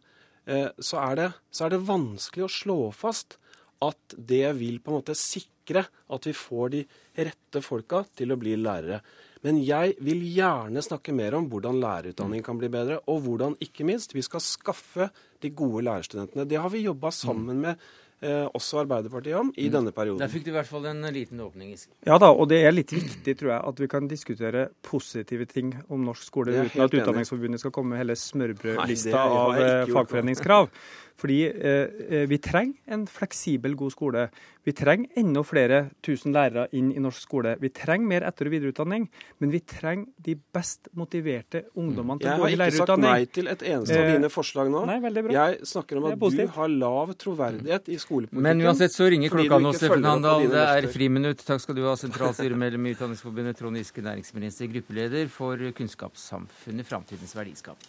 [0.46, 3.38] eh, så er det, så er det vanskelig å slå fast
[3.82, 6.82] at det vil på en måte sikre at vi får de
[7.16, 9.00] rette folka til å bli lærere.
[9.44, 13.84] Men jeg vil gjerne snakke mer om hvordan lærerutdanning kan bli bedre, og hvordan ikke
[13.84, 15.10] minst vi skal skaffe
[15.44, 16.46] de gode lærerstudentene.
[16.48, 17.76] Det har vi jobba sammen med
[18.24, 19.74] eh, også Arbeiderpartiet om i mm.
[19.74, 20.22] denne perioden.
[20.22, 21.74] Der fikk du i hvert fall en liten åpning.
[22.08, 25.74] Ja da, og det er litt viktig tror jeg, at vi kan diskutere positive ting
[25.92, 30.72] om norsk skole uten at Utdanningsforbundet skal komme med hele smørbrødlista av eh, fagforeningskrav.
[31.14, 34.24] Fordi eh, eh, vi trenger en fleksibel, god skole.
[34.66, 37.52] Vi trenger enda flere tusen lærere inn i norsk skole.
[37.60, 39.06] Vi trenger mer etter- og videreutdanning,
[39.38, 43.06] men vi trenger de best motiverte ungdommene til å gå i lærerutdanning.
[43.06, 44.84] Jeg har ikke sagt nei til et eneste av dine forslag nå.
[44.90, 45.36] Nei, veldig bra.
[45.38, 48.46] Jeg snakker om at du har lav troverdighet i skolepolitikken.
[48.48, 50.48] Men uansett så ringer klokka nå, Steffen Handal.
[50.50, 51.44] Det er friminutt.
[51.46, 57.86] Takk skal du ha, sentralstyremedlem i Utdanningsforbundet, Trond Giske, næringsminister, gruppeleder for Kunnskapssamfunnet, framtidens verdiskap.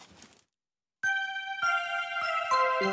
[2.75, 2.89] Ja,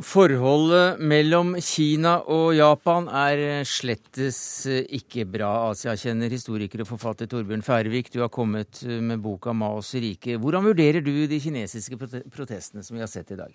[0.00, 5.50] forholdet mellom Kina og Japan er slettes ikke bra.
[5.74, 10.40] Asia-kjenner historiker og forfatter Torbjørn Færvik, du har kommet med boka 'Maos rike'.
[10.40, 12.00] Hvordan vurderer du de kinesiske
[12.32, 13.52] protestene som vi har sett i dag?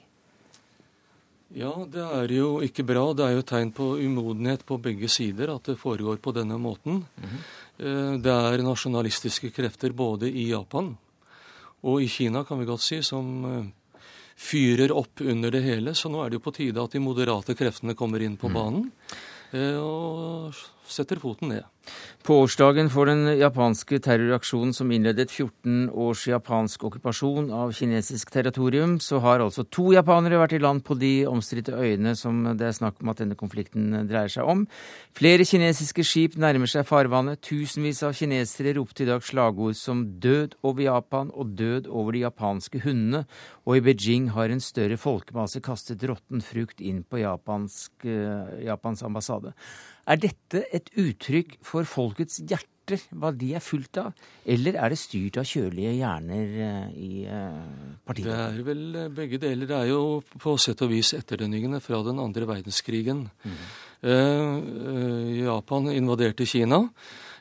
[1.53, 3.11] Ja, det er jo ikke bra.
[3.13, 7.05] Det er jo tegn på umodenhet på begge sider at det foregår på denne måten.
[7.17, 7.41] Mm -hmm.
[7.73, 10.91] Det er nasjonalistiske krefter både i Japan
[11.83, 13.99] og i Kina, kan vi godt si, som eh,
[14.39, 15.93] fyrer opp under det hele.
[15.95, 18.55] Så nå er det jo på tide at de moderate kreftene kommer inn på mm.
[18.55, 18.89] banen.
[19.53, 19.77] Mm.
[19.83, 20.55] og
[20.87, 21.63] setter foten ned.
[22.23, 28.95] På årsdagen for den japanske terroraksjonen som innledet 14 års japansk okkupasjon av kinesisk territorium,
[29.03, 32.77] så har altså to japanere vært i land på de omstridte øyene som det er
[32.77, 34.63] snakk om at denne konflikten dreier seg om.
[35.11, 37.43] Flere kinesiske skip nærmer seg farvannet.
[37.43, 42.23] Tusenvis av kinesere ropte i dag slagord som 'død over Japan' og 'død over de
[42.23, 43.25] japanske hundene'.
[43.67, 49.03] Og i Beijing har en større folkemasse kastet råtten frukt inn på japansk, eh, Japans
[49.03, 49.53] ambassade.
[50.03, 54.11] Er dette et uttrykk for folkets hjerter, hva de er fullt av,
[54.43, 58.27] eller er det styrt av kjølige hjerner eh, i eh, partiet?
[58.27, 59.69] Det er vel eh, begge deler.
[59.69, 60.01] Det er jo
[60.43, 63.29] på sett og vis etterdønningene fra den andre verdenskrigen.
[63.43, 63.61] Mm.
[65.39, 66.81] Japan invaderte Kina.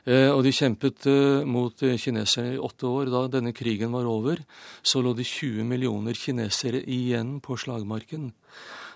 [0.06, 1.08] Og de kjempet
[1.46, 3.10] mot kinesere i åtte år.
[3.10, 4.38] Da denne krigen var over,
[4.78, 8.30] så lå det 20 millioner kinesere igjen på slagmarken.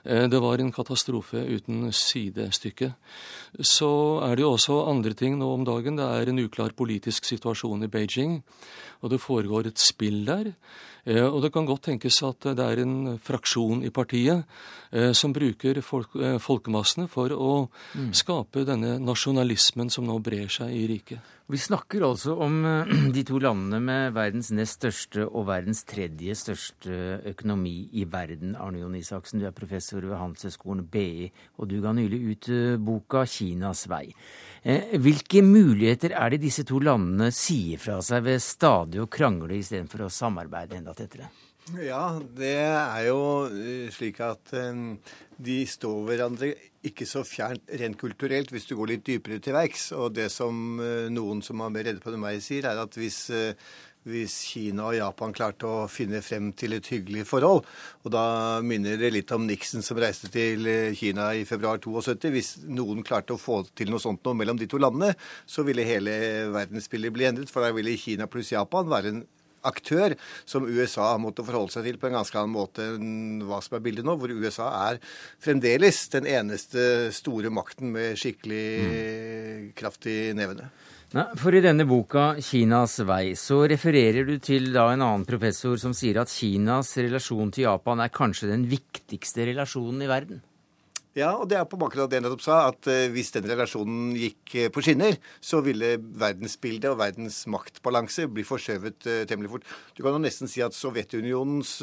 [0.07, 2.92] Eh, det var en katastrofe uten sidestykke.
[3.59, 3.90] Så
[4.23, 5.99] er det jo også andre ting nå om dagen.
[5.99, 8.42] Det er en uklar politisk situasjon i Beijing,
[9.03, 10.53] og det foregår et spill der.
[11.07, 14.42] Eh, og det kan godt tenkes at det er en fraksjon i partiet
[14.90, 18.12] eh, som bruker folk, folkemassene for å mm.
[18.16, 21.33] skape denne nasjonalismen som nå brer seg i riket.
[21.47, 26.35] Vi snakker altså om eh, de to landene med verdens nest største og verdens tredje
[26.35, 28.57] største økonomi i verden.
[28.59, 32.75] Arne Jon Isaksen, du er professor ved Handelshøyskolen BI, og du ga nylig ut eh,
[32.83, 34.11] boka 'Kinas vei'.
[34.66, 39.61] Eh, hvilke muligheter er det disse to landene sier fra seg ved stadig å krangle
[39.61, 41.31] istedenfor å samarbeide enda tettere?
[41.83, 43.20] Ja, det er jo
[43.90, 44.52] slik at
[45.42, 46.52] de står hverandre
[46.87, 49.90] ikke så fjernt rent kulturelt hvis du går litt dypere til verks.
[49.96, 52.83] Og det som eh, noen som er mer redde på det enn meg, sier, er
[52.83, 53.55] at hvis, eh,
[54.07, 57.64] hvis Kina og Japan klarte å finne frem til et hyggelig forhold,
[58.07, 58.25] og da
[58.64, 62.33] minner det litt om Nixon som reiste til eh, Kina i februar 72.
[62.35, 65.16] Hvis noen klarte å få til noe sånt noe mellom de to landene,
[65.47, 66.14] så ville hele
[66.55, 67.53] verdensbildet bli endret.
[67.53, 69.25] For da ville Kina pluss Japan være en
[69.66, 70.14] aktør
[70.49, 73.85] som USA måtte forholde seg til på en ganske annen måte enn hva som er
[73.85, 75.01] bildet nå, hvor USA er
[75.42, 79.73] fremdeles den eneste store makten med skikkelig mm.
[79.79, 80.71] kraft i nevene.
[81.14, 85.79] Nei, for i denne boka 'Kinas vei' så refererer du til da en annen professor
[85.79, 90.42] som sier at Kinas relasjon til Japan er kanskje den viktigste relasjonen i verden?
[91.16, 93.47] Ja, og det er på bakgrunn av det jeg nettopp sa, at uh, hvis den
[93.49, 99.55] relasjonen gikk uh, på skinner, så ville verdensbildet og verdens maktbalanse bli forskjøvet uh, temmelig
[99.55, 99.71] fort.
[99.97, 101.79] Du kan jo nesten si at Sovjetunionens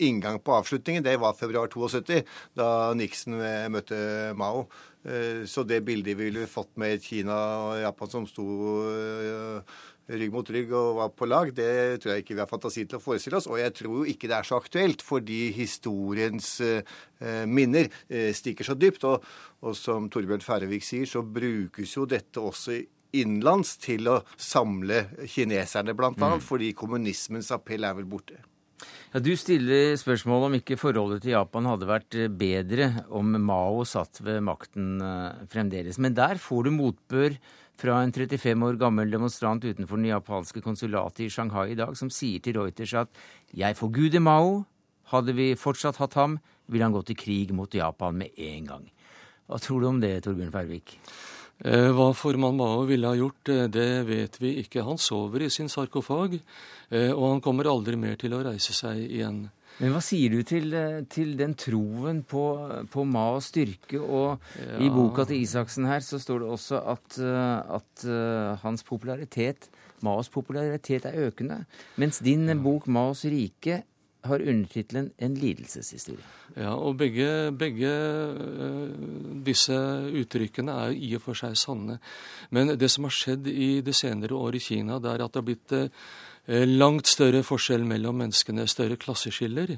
[0.00, 2.22] inngang på avslutningen, det var februar 72,
[2.56, 3.36] da Nixon
[3.74, 3.98] møtte
[4.38, 4.70] Mao.
[5.00, 7.36] Så det bildet vi ville fått med Kina
[7.70, 8.44] og Japan som sto
[10.18, 12.98] rygg mot rygg og var på lag, det tror jeg ikke vi har fantasi til
[12.98, 13.48] å forestille oss.
[13.50, 18.66] Og jeg tror jo ikke det er så aktuelt, fordi historiens eh, minner eh, stikker
[18.66, 19.06] så dypt.
[19.08, 19.26] Og,
[19.64, 22.80] og som Torbjørn Færøvik sier, så brukes jo dette også
[23.16, 26.46] innenlands til å samle kineserne, bl.a., mm.
[26.46, 28.38] fordi kommunismens appell er vel borte.
[29.10, 34.20] Ja, Du stiller spørsmål om ikke forholdet til Japan hadde vært bedre om Mao satt
[34.22, 35.98] ved makten eh, fremdeles.
[35.98, 37.34] Men der får du motbør
[37.80, 42.06] fra en 35 år gammel demonstrant utenfor den japanske konsulatet i Shanghai i dag, som
[42.06, 43.10] sier til Reuters at
[43.50, 44.64] 'jeg forguder Mao'.
[45.10, 48.90] Hadde vi fortsatt hatt ham, ville han gått til krig mot Japan med en gang.
[49.48, 51.00] Hva tror du om det, Torbjørn Færvik?
[51.60, 54.84] Eh, hva formann Mao ville ha gjort, eh, det vet vi ikke.
[54.86, 56.40] Han sover i sin sarkofag,
[56.90, 59.50] eh, og han kommer aldri mer til å reise seg igjen.
[59.80, 60.72] Men hva sier du til,
[61.08, 62.44] til den troen på,
[62.90, 64.00] på Maos styrke?
[64.00, 64.80] Og ja.
[64.80, 67.20] i boka til Isaksen her så står det også at,
[67.80, 68.04] at
[68.60, 69.70] hans popularitet,
[70.04, 71.64] Maos popularitet er økende.
[71.96, 73.82] Mens din bok 'Maos rike'
[74.22, 76.24] har undertittelen 'En lidelseshistorie'.
[76.56, 78.88] Ja, og begge, begge uh,
[79.44, 79.76] disse
[80.20, 82.00] uttrykkene er i og for seg sanne.
[82.50, 85.40] Men det som har skjedd i det senere år i Kina, det er at det
[85.40, 85.88] har blitt uh,
[86.66, 89.76] langt større forskjell mellom menneskene, større klasseskiller.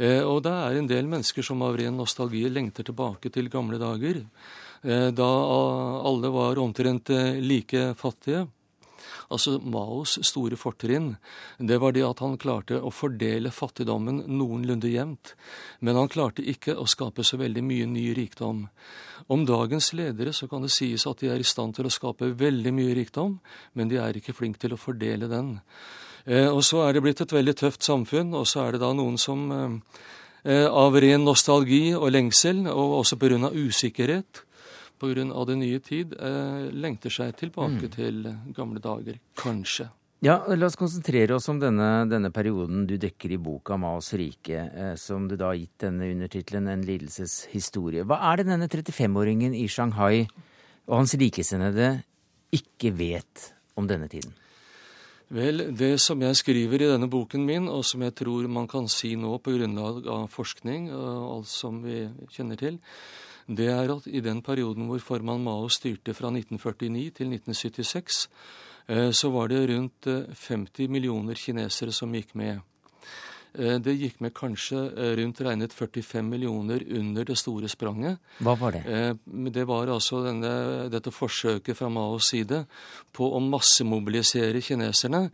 [0.00, 3.78] Uh, og det er en del mennesker som av ren nostalgi lengter tilbake til gamle
[3.78, 4.24] dager.
[4.86, 5.26] Da
[6.06, 7.08] alle var omtrent
[7.42, 8.44] like fattige.
[9.32, 11.16] Altså Maos store fortrinn,
[11.58, 15.34] det var det at han klarte å fordele fattigdommen noenlunde jevnt.
[15.80, 18.66] Men han klarte ikke å skape så veldig mye ny rikdom.
[19.26, 22.30] Om dagens ledere så kan det sies at de er i stand til å skape
[22.38, 23.38] veldig mye rikdom,
[23.74, 25.56] men de er ikke flinke til å fordele den.
[26.26, 28.92] Eh, og så er det blitt et veldig tøft samfunn, og så er det da
[28.94, 29.76] noen som eh,
[30.46, 33.50] eh av ren nostalgi og lengsel, og også pga.
[33.50, 34.45] usikkerhet,
[34.98, 35.44] pga.
[35.46, 37.92] den nye tid eh, lengter seg tilbake mm.
[37.94, 39.20] til gamle dager.
[39.36, 39.90] Kanskje.
[40.24, 44.62] Ja, La oss konsentrere oss om denne, denne perioden du dekker i boka 'Maos rike',
[44.72, 48.04] eh, som du da har gitt denne undertittelen 'En lidelseshistorie'.
[48.04, 50.26] Hva er det denne 35-åringen i Shanghai
[50.88, 52.02] og hans likesinnede
[52.50, 54.32] ikke vet om denne tiden?
[55.28, 58.86] Vel, det som jeg skriver i denne boken min, og som jeg tror man kan
[58.86, 62.78] si nå på grunnlag av forskning og alt som vi kjenner til,
[63.46, 68.28] det er at i den perioden hvor formann Mao styrte fra 1949 til 1976,
[68.88, 72.58] eh, så var det rundt 50 eh, millioner kinesere som gikk med.
[73.54, 74.82] Eh, det gikk med kanskje
[75.20, 78.18] rundt regnet 45 millioner under det store spranget.
[78.42, 79.14] Hva var det?
[79.54, 82.64] Det var altså denne, dette forsøket fra Maos side
[83.14, 85.28] på å massemobilisere kineserne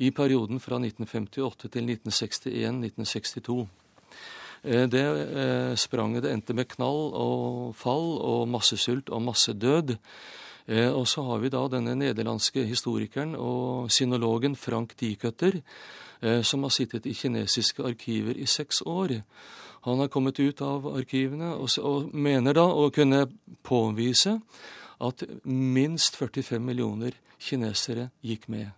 [0.00, 3.66] i perioden fra 1958 til 1961-1962.
[4.62, 9.96] Eh, det eh, spranget det endte med knall og fall og massesult og massedød.
[10.66, 15.62] Eh, og så har vi da denne nederlandske historikeren og sinologen Frank Diecutter,
[16.42, 19.20] som har sittet i kinesiske arkiver i seks år.
[19.86, 23.28] Han har kommet ut av arkivene og mener da å kunne
[23.62, 24.40] påvise
[24.98, 28.74] at minst 45 millioner kinesere gikk med.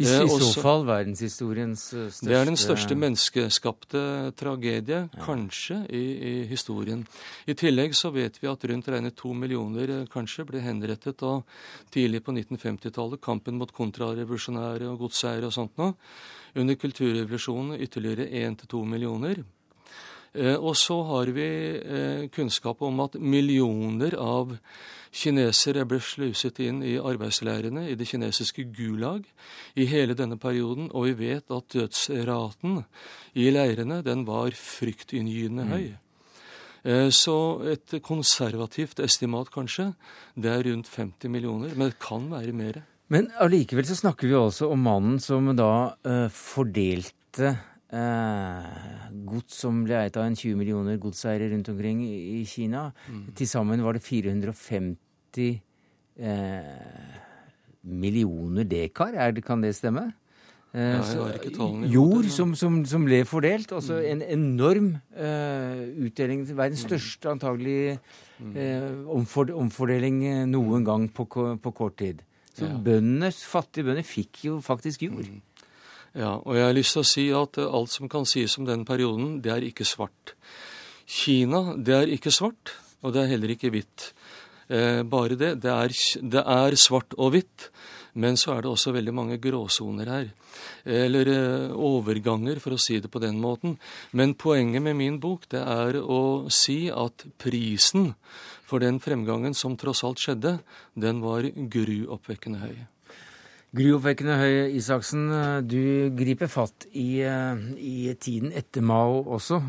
[0.00, 4.02] I, i eh, så fall verdenshistoriens største Det er den største menneskeskapte
[4.38, 5.20] tragedie, ja.
[5.26, 7.04] kanskje, i, i, historien.
[7.44, 11.36] I tillegg så vet vi at rundt regnet to millioner eh, kanskje ble henrettet da
[11.92, 13.20] tidlig på 1950-tallet.
[13.20, 15.96] Kampen mot kontrarevolusjonære og godseiere og sånt noe.
[16.56, 19.44] Under kulturrevolusjonen ytterligere én til to millioner.
[20.34, 21.48] Eh, og så har vi
[22.34, 24.56] kunnskap om at millioner av
[25.10, 29.24] Kinesere ble sluset inn i arbeidsleirene i det kinesiske Gulag
[29.74, 32.84] i hele denne perioden, og vi vet at dødsraten
[33.34, 35.88] i leirene den var fryktinngytende høy.
[36.86, 37.10] Mm.
[37.12, 37.34] Så
[37.72, 39.90] et konservativt estimat, kanskje,
[40.38, 42.78] det er rundt 50 millioner, men det kan være mer.
[43.10, 45.90] Men allikevel så snakker vi også om mannen som da
[46.30, 47.56] fordelte
[47.94, 52.90] uh, gods som ble eid av en 20 millioner godseiere rundt omkring i Kina.
[53.08, 53.26] Mm.
[53.38, 55.60] Til sammen var det 450
[56.20, 57.18] eh,
[57.82, 60.10] millioner dekar, er det, kan det stemme?
[60.70, 61.86] Eh, ja, har jord.
[61.90, 63.72] Jord som, som, som, ble fordelt.
[63.74, 64.08] Altså mm.
[64.12, 66.44] en enorm uh, utdeling.
[66.46, 66.88] Verdens mm.
[66.92, 67.96] største antagelig
[68.38, 72.22] uh, omfor, omfordeling noen gang på, på kort tid.
[72.54, 72.76] Så ja.
[72.76, 75.26] bøndene, fattige bønder fikk jo faktisk jord.
[75.26, 75.42] Mm.
[76.16, 78.82] Ja, og jeg har lyst til å si at alt som kan sies om den
[78.88, 80.34] perioden, det er ikke svart.
[81.06, 84.10] Kina, det er ikke svart, og det er heller ikke hvitt.
[84.70, 85.54] Eh, bare det.
[85.62, 85.94] Det er,
[86.34, 87.70] det er, svart og hvitt,
[88.18, 90.28] men så er det også veldig mange gråsoner her.
[90.82, 93.78] Eller eh, overganger, for å si det på den måten.
[94.10, 98.12] Men poenget med min bok det er å si at prisen
[98.66, 100.58] for den fremgangen som tross alt skjedde,
[100.94, 102.78] den var gruoppvekkende høy.
[103.70, 105.28] Gruoppvekkende høy, Isaksen.
[105.70, 109.60] Du griper fatt i, eh, i, tiden etter Mao også,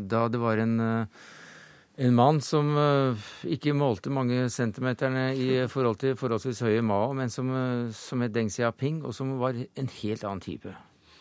[0.00, 1.08] da det var en
[1.94, 2.72] en mann som
[3.46, 7.52] ikke målte mange centimeterne i forhold til forholdsvis høye Mao, men som,
[7.94, 10.74] som het Deng Xiaoping, og som var en helt annen type.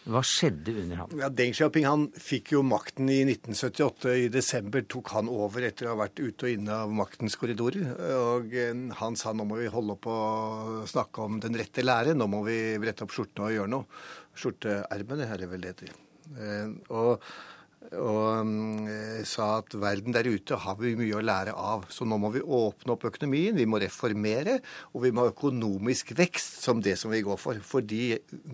[0.03, 1.13] Hva skjedde under ham?
[1.15, 4.15] Ja, Deng Xiaoping han fikk jo makten i 1978.
[4.25, 7.93] I desember tok han over etter å ha vært ute og inne av maktens korridorer.
[8.17, 10.19] Og uh, han sa nå må vi holde opp å
[10.89, 12.17] snakke om den rette lære.
[12.19, 14.03] Nå må vi brette opp skjortene og gjøre noe.
[14.35, 15.97] Skjorteermene, er det vel det heter.
[16.91, 17.23] Og
[17.99, 18.87] og um,
[19.27, 21.85] sa at verden der ute har vi mye å lære av.
[21.93, 24.59] Så nå må vi åpne opp økonomien, vi må reformere,
[24.93, 27.59] og vi må ha økonomisk vekst som det som vi går for.
[27.63, 28.01] Fordi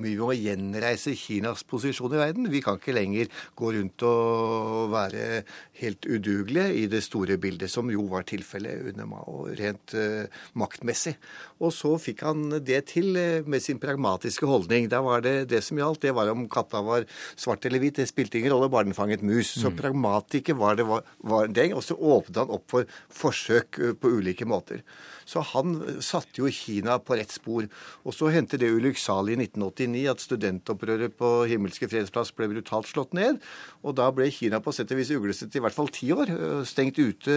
[0.01, 2.49] vi må gjenreise Kinas posisjon i verden.
[2.51, 5.43] Vi kan ikke lenger gå rundt og være
[5.79, 11.15] helt udugelige i det store bildet, som jo var tilfellet under Mao, rent uh, maktmessig.
[11.63, 14.89] Og så fikk han det til uh, med sin pragmatiske holdning.
[14.91, 16.03] Da var det det som gjaldt.
[16.07, 17.07] Det var om katta var
[17.39, 17.99] svart eller hvit.
[17.99, 18.89] Det spilte ingen rolle, bare
[19.29, 19.53] mus.
[19.53, 19.77] Så mm.
[19.79, 21.69] pragmatiker var det var, var det.
[21.77, 24.83] Og så åpnet han opp for forsøk uh, på ulike måter.
[25.29, 27.67] Så han satte jo Kina på rett spor.
[28.07, 33.13] Og så hendte det ulykksalig i 1989 at studentopprøret på Himmelske fredsplass ble brutalt slått
[33.17, 33.37] ned.
[33.85, 36.31] Og da ble Kina på sett og vis uglesett i hvert fall ti år.
[36.67, 37.35] Stengt ute,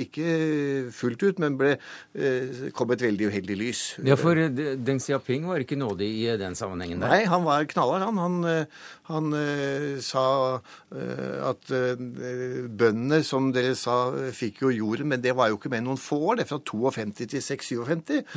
[0.00, 0.28] ikke
[0.94, 1.74] fullt ut, men ble,
[2.76, 3.82] kom et veldig uheldig lys.
[4.06, 7.12] Ja, for Deng Xiaoping var ikke nådig i den sammenhengen der?
[7.12, 8.06] Nei, han var knallhard.
[8.08, 8.66] Han, han,
[9.10, 10.24] han sa
[11.50, 13.98] at bøndene, som dere sa,
[14.34, 16.40] fikk jo jorden, men det var jo ikke med noen få år.
[16.40, 17.72] Det er fra 52 til 56.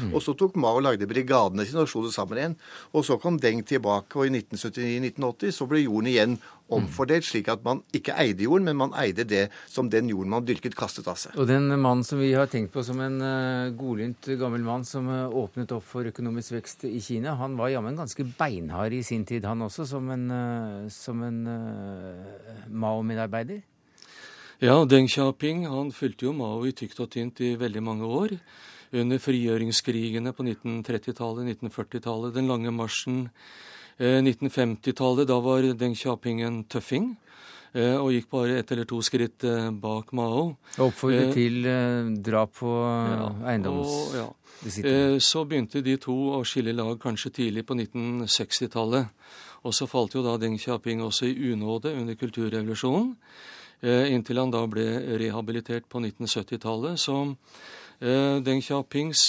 [0.02, 0.14] Mm.
[0.14, 2.60] Og så tok Mao og lagde brigadene sine og slo det sammen igjen.
[2.93, 6.38] Og så kom Deng tilbake, og i 1979-1980 så ble jorden igjen
[6.74, 10.45] omfordelt, slik at man ikke eide jorden, men man eide det som den jorden man
[10.48, 11.38] dyrket, kastet av seg.
[11.39, 15.08] Og den mannen som vi har tenkt på som en uh, godlynt gammel mann som
[15.08, 19.26] uh, åpnet opp for økonomisk vekst i Kina, han var jammen ganske beinhard i sin
[19.28, 21.41] tid, han også, som en, uh, som en
[22.68, 23.64] Mao-medarbeider?
[24.64, 28.34] Ja, Deng Xiaoping han fulgte jo Mao i tykt og tynt i veldig mange år.
[28.96, 33.26] Under frigjøringskrigene på 1930-tallet, 1940-tallet, den lange marsjen
[34.00, 37.16] 1950-tallet, eh, da var Deng Xiaoping en tøffing.
[37.74, 40.56] Eh, og gikk bare ett eller to skritt eh, bak Mao.
[40.78, 41.68] Og oppfordret til
[42.24, 43.98] drap på ja, eiendoms...
[44.16, 44.28] Ja.
[45.22, 49.12] Så begynte de to å skille lag kanskje tidlig på 1960-tallet.
[49.68, 53.12] Og så falt jo da Deng Xiaoping også i unåde under kulturrevolusjonen.
[53.86, 54.88] Inntil han da ble
[55.22, 56.98] rehabilitert på 1970-tallet.
[56.98, 57.20] Så
[57.98, 59.22] Deng Xiaopings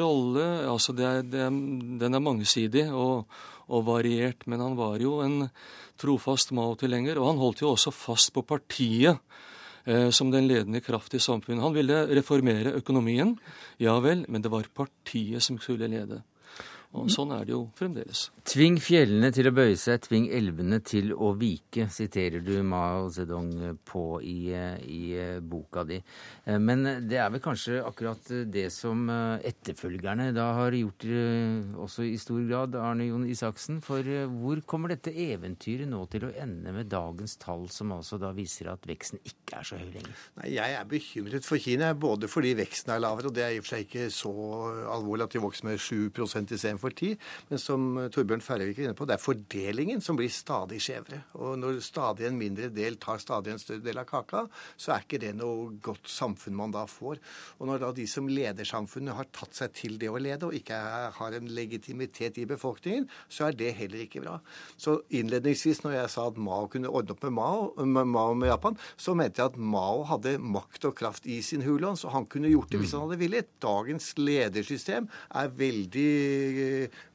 [0.00, 1.58] rolle altså det er, det er,
[2.00, 2.86] den er mangesidig.
[2.88, 3.26] og
[3.72, 5.48] og variert, men han var jo en
[5.98, 9.18] trofast Mao-tilhenger, og han holdt jo også fast på partiet
[9.84, 11.64] eh, som den ledende kraft i samfunnet.
[11.64, 13.34] Han ville reformere økonomien,
[13.82, 16.22] ja vel, men det var partiet som skulle lede.
[16.96, 18.26] Og sånn er det jo fremdeles.
[18.46, 23.52] Tving fjellene til å bøye seg, tving elvene til å vike, siterer du Mao Zedong
[23.86, 24.38] på i,
[24.86, 25.02] i,
[25.42, 25.98] boka di.
[26.62, 31.06] Men det er vel kanskje akkurat det som etterfølgerne da har gjort
[31.86, 33.80] også i stor grad, Arne Jon Isaksen.
[33.84, 38.32] For hvor kommer dette eventyret nå til å ende med dagens tall, som altså da
[38.36, 40.14] viser at veksten ikke er så høy lenger?
[40.40, 43.60] Nei, Jeg er bekymret for Kina, både fordi veksten er lavere, og det er i
[43.60, 44.32] og for seg ikke så
[44.94, 47.22] alvorlig at de vokser med 7% istedenfor tid.
[47.50, 51.22] Men som Torbjørn Færøyvik er inne på, det er fordelingen som blir stadig skjevere.
[51.40, 54.44] Og når stadig en mindre del tar stadig en større del av kaka,
[54.76, 57.20] så er ikke det noe godt samfunn man da får.
[57.58, 60.56] Og når da de som leder samfunnet har tatt seg til det å lede, og
[60.56, 60.78] ikke
[61.16, 64.38] har en legitimitet i befolkningen, så er det heller ikke bra.
[64.80, 68.50] Så innledningsvis når jeg sa at Mao kunne ordne opp med Mao, med, Mao med
[68.52, 72.28] Japan, så mente jeg at Mao hadde makt og kraft i sin hulån, så han
[72.30, 73.52] kunne gjort det hvis han hadde villet.
[73.62, 75.08] Dagens ledersystem
[75.40, 76.10] er veldig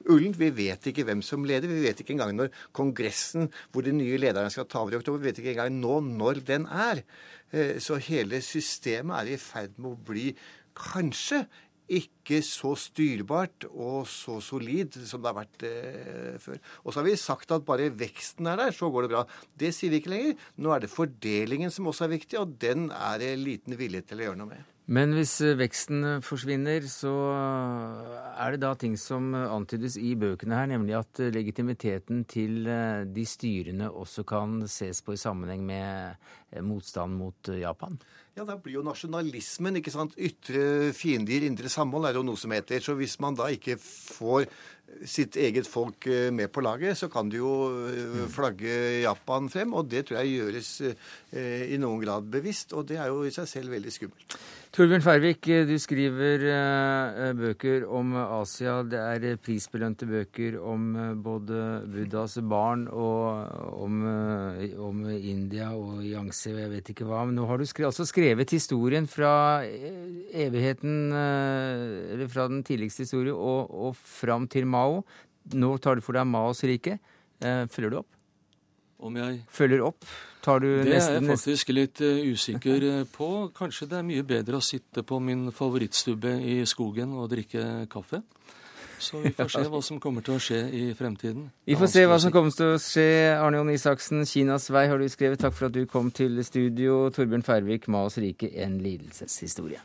[0.10, 0.40] ullent.
[0.40, 1.72] Vi vet ikke hvem som leder.
[1.72, 5.22] Vi vet ikke engang når Kongressen, hvor de nye lederne skal ta over i oktober,
[5.22, 7.04] vi vet ikke engang nå når den er.
[7.52, 10.32] Eh, så hele systemet er i ferd med å bli
[10.78, 11.46] kanskje
[11.92, 16.60] ikke så styrbart og så solid som det har vært eh, før.
[16.86, 19.26] Og så har vi sagt at bare veksten er der, så går det bra.
[19.60, 20.38] Det sier vi ikke lenger.
[20.64, 24.22] Nå er det fordelingen som også er viktig, og den er det liten vilje til
[24.22, 24.70] å gjøre noe med.
[24.90, 30.16] Men hvis eh, veksten eh, forsvinner, så eh, er det da ting som antydes i
[30.20, 36.18] bøkene her, nemlig at legitimiteten til de styrende også kan ses på i sammenheng med
[36.66, 38.00] motstand mot Japan?
[38.36, 40.18] Ja, da blir jo nasjonalismen, ikke sant.
[40.18, 42.82] Ytre fiender, indre samhold er jo noe som heter.
[42.82, 44.48] Så hvis man da ikke får
[45.08, 47.54] sitt eget folk med på laget, så kan de jo
[48.32, 49.74] flagge Japan frem.
[49.78, 50.72] Og det tror jeg gjøres
[51.72, 54.42] i noen grad bevisst, og det er jo i seg selv veldig skummelt.
[54.72, 56.46] Torbjørn Færvik, du skriver
[57.36, 58.78] bøker om Asia.
[58.88, 60.86] Det er prisbelønte bøker om
[61.20, 61.58] både
[61.92, 63.52] Buddhas barn og
[63.84, 63.98] om,
[64.80, 67.26] om India og Yangtze og jeg vet ikke hva.
[67.28, 69.34] Men nå har du skrevet, altså skrevet historien fra
[69.68, 74.81] evigheten, eller fra den tidligste historien og, og fram til Mao.
[75.58, 77.00] Nå tar du for deg Maos rike.
[77.42, 78.12] Følger du opp?
[79.02, 80.06] Om jeg Følger opp?
[80.42, 83.30] Tar du det er jeg faktisk litt uh, usikker eh, på.
[83.54, 88.24] Kanskje det er mye bedre å sitte på min favorittstubbe i skogen og drikke kaffe.
[89.02, 91.48] Så vi får se hva som kommer til å skje i fremtiden.
[91.70, 93.08] Vi får se hva som kommer til å skje.
[93.38, 95.42] Arne Jon Isaksen, Kinas vei har du skrevet.
[95.42, 97.08] Takk for at du kom til studio.
[97.14, 99.82] Torbjørn Færvik, 'Maos rike, en lidelseshistorie.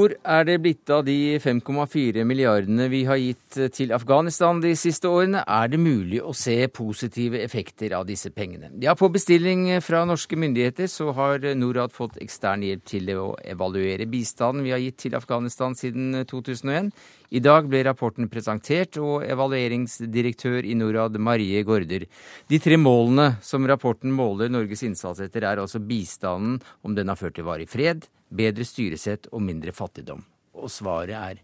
[0.00, 5.10] Hvor er det blitt av de 5,4 milliardene vi har gitt til Afghanistan de siste
[5.10, 5.42] årene?
[5.44, 8.70] Er det mulig å se positive effekter av disse pengene?
[8.80, 14.08] Ja, på bestilling fra norske myndigheter så har Norad fått ekstern hjelp til å evaluere
[14.08, 16.94] bistanden vi har gitt til Afghanistan siden 2001.
[17.30, 22.08] I dag ble rapporten presentert, og evalueringsdirektør i Norad, Marie Gaarder.
[22.50, 27.20] De tre målene som rapporten måler Norges innsats etter, er altså bistanden, om den har
[27.20, 30.24] ført til varig fred, bedre styresett og mindre fattigdom?
[30.58, 31.38] Og svaret er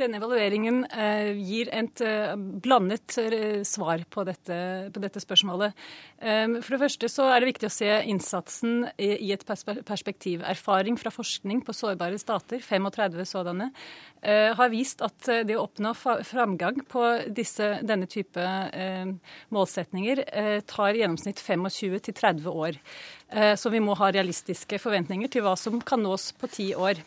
[0.00, 4.56] denne evalueringen eh, gir et eh, blandet eh, svar på dette,
[4.92, 5.76] på dette, spørsmålet.
[6.20, 9.44] For det første så er det viktig å se innsatsen i, et
[9.88, 10.42] perspektiv.
[10.48, 13.70] Erfaring fra forskning på sårbare stater, 35 sådanne,
[14.20, 18.44] har vist at det å oppnå framgang på disse, denne type
[19.54, 20.22] målsetninger
[20.68, 22.80] tar i gjennomsnitt 25-30 år.
[23.56, 27.00] så vi må ha realistiske forventninger til hva som kan nås på ti år.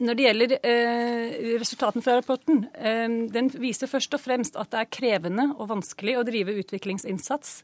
[0.00, 4.80] Når det gjelder eh, resultatene fra rapporten, eh, den viser først og fremst at det
[4.80, 7.58] er krevende og vanskelig å drive utviklingsinnsats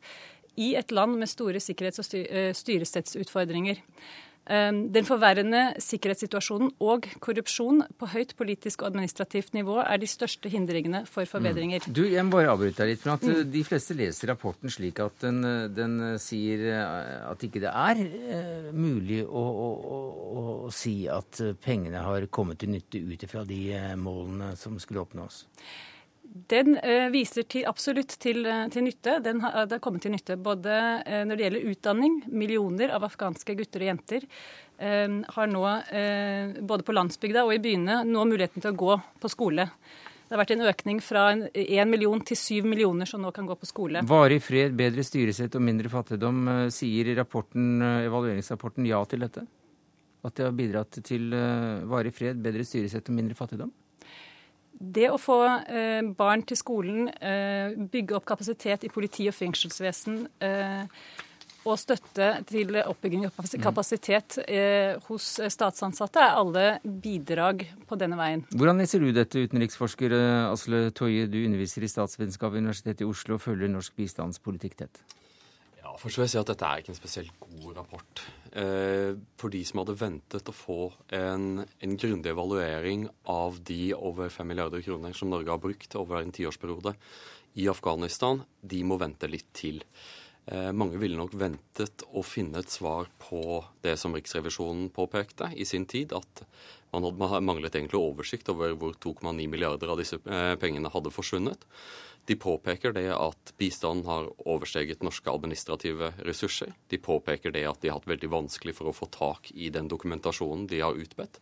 [0.60, 3.80] i et land med store sikkerhets- og eh, styresettsutfordringer.
[4.46, 10.50] Ehm, den forverrende sikkerhetssituasjonen og korrupsjon på høyt politisk og administrativt nivå er de største
[10.52, 11.82] hindringene for forbedringer.
[11.88, 11.96] Mm.
[11.96, 13.02] Du, Jeg må bare avbryte deg litt.
[13.02, 13.50] for at mm.
[13.50, 15.42] De fleste leser rapporten slik at den,
[15.74, 16.62] den sier
[17.26, 18.04] at ikke det er
[18.72, 19.98] mulig å, å, å,
[20.36, 25.42] å, si at pengene har kommet til nytte ut ifra de målene som skulle oppnås.
[26.50, 29.18] Den eh, viser til, absolutt til, eh, til, nytte.
[29.24, 30.74] Den har, det har kommet til nytte både
[31.06, 32.16] eh, når det gjelder utdanning.
[32.28, 34.30] Millioner av afghanske gutter og jenter
[34.76, 35.60] har nå,
[36.68, 39.64] både på landsbygda og i byene, nå muligheten til å gå på skole.
[39.64, 43.56] Det har vært en økning fra én million til syv millioner som nå kan gå
[43.56, 44.02] på skole.
[44.04, 46.42] Varig fred, bedre styresett og mindre fattigdom,
[46.76, 49.46] sier rapporten, evalueringsrapporten ja til dette?
[50.28, 51.32] At det har bidratt til
[51.88, 53.72] varig fred, bedre styresett og mindre fattigdom?
[54.78, 60.18] Det å få eh, barn til skolen, eh, bygge opp kapasitet i politi og fengselsvesen
[60.44, 61.06] eh,
[61.66, 63.56] og støtte til oppbygging av mm.
[63.64, 64.36] kapasitet
[65.08, 68.44] hos statsansatte er alle bidrag på denne veien.
[68.54, 70.14] Hvordan leser du dette, utenriksforsker
[70.52, 71.26] Asle Toje?
[71.26, 75.02] Du underviser i statsvitenskap ved Universitetet i Oslo og følger norsk bistandspolitikk tett.
[75.96, 78.22] Først vil jeg si at dette er ikke en spesielt god rapport.
[78.56, 80.78] Eh, for de som hadde ventet å få
[81.16, 86.20] en, en grundig evaluering av de over 5 milliarder kroner som Norge har brukt over
[86.20, 86.94] en tiårsperiode
[87.56, 89.82] i Afghanistan, de må vente litt til.
[90.46, 93.42] Eh, mange ville nok ventet å finne et svar på
[93.82, 96.44] det som Riksrevisjonen påpekte i sin tid, at
[96.94, 101.66] man hadde manglet egentlig oversikt over hvor 2,9 milliarder av disse eh, pengene hadde forsvunnet.
[102.26, 106.72] De påpeker det at bistanden har oversteget norske administrative ressurser.
[106.90, 109.86] De påpeker det at de har hatt veldig vanskelig for å få tak i den
[109.90, 111.38] dokumentasjonen de har utbedt.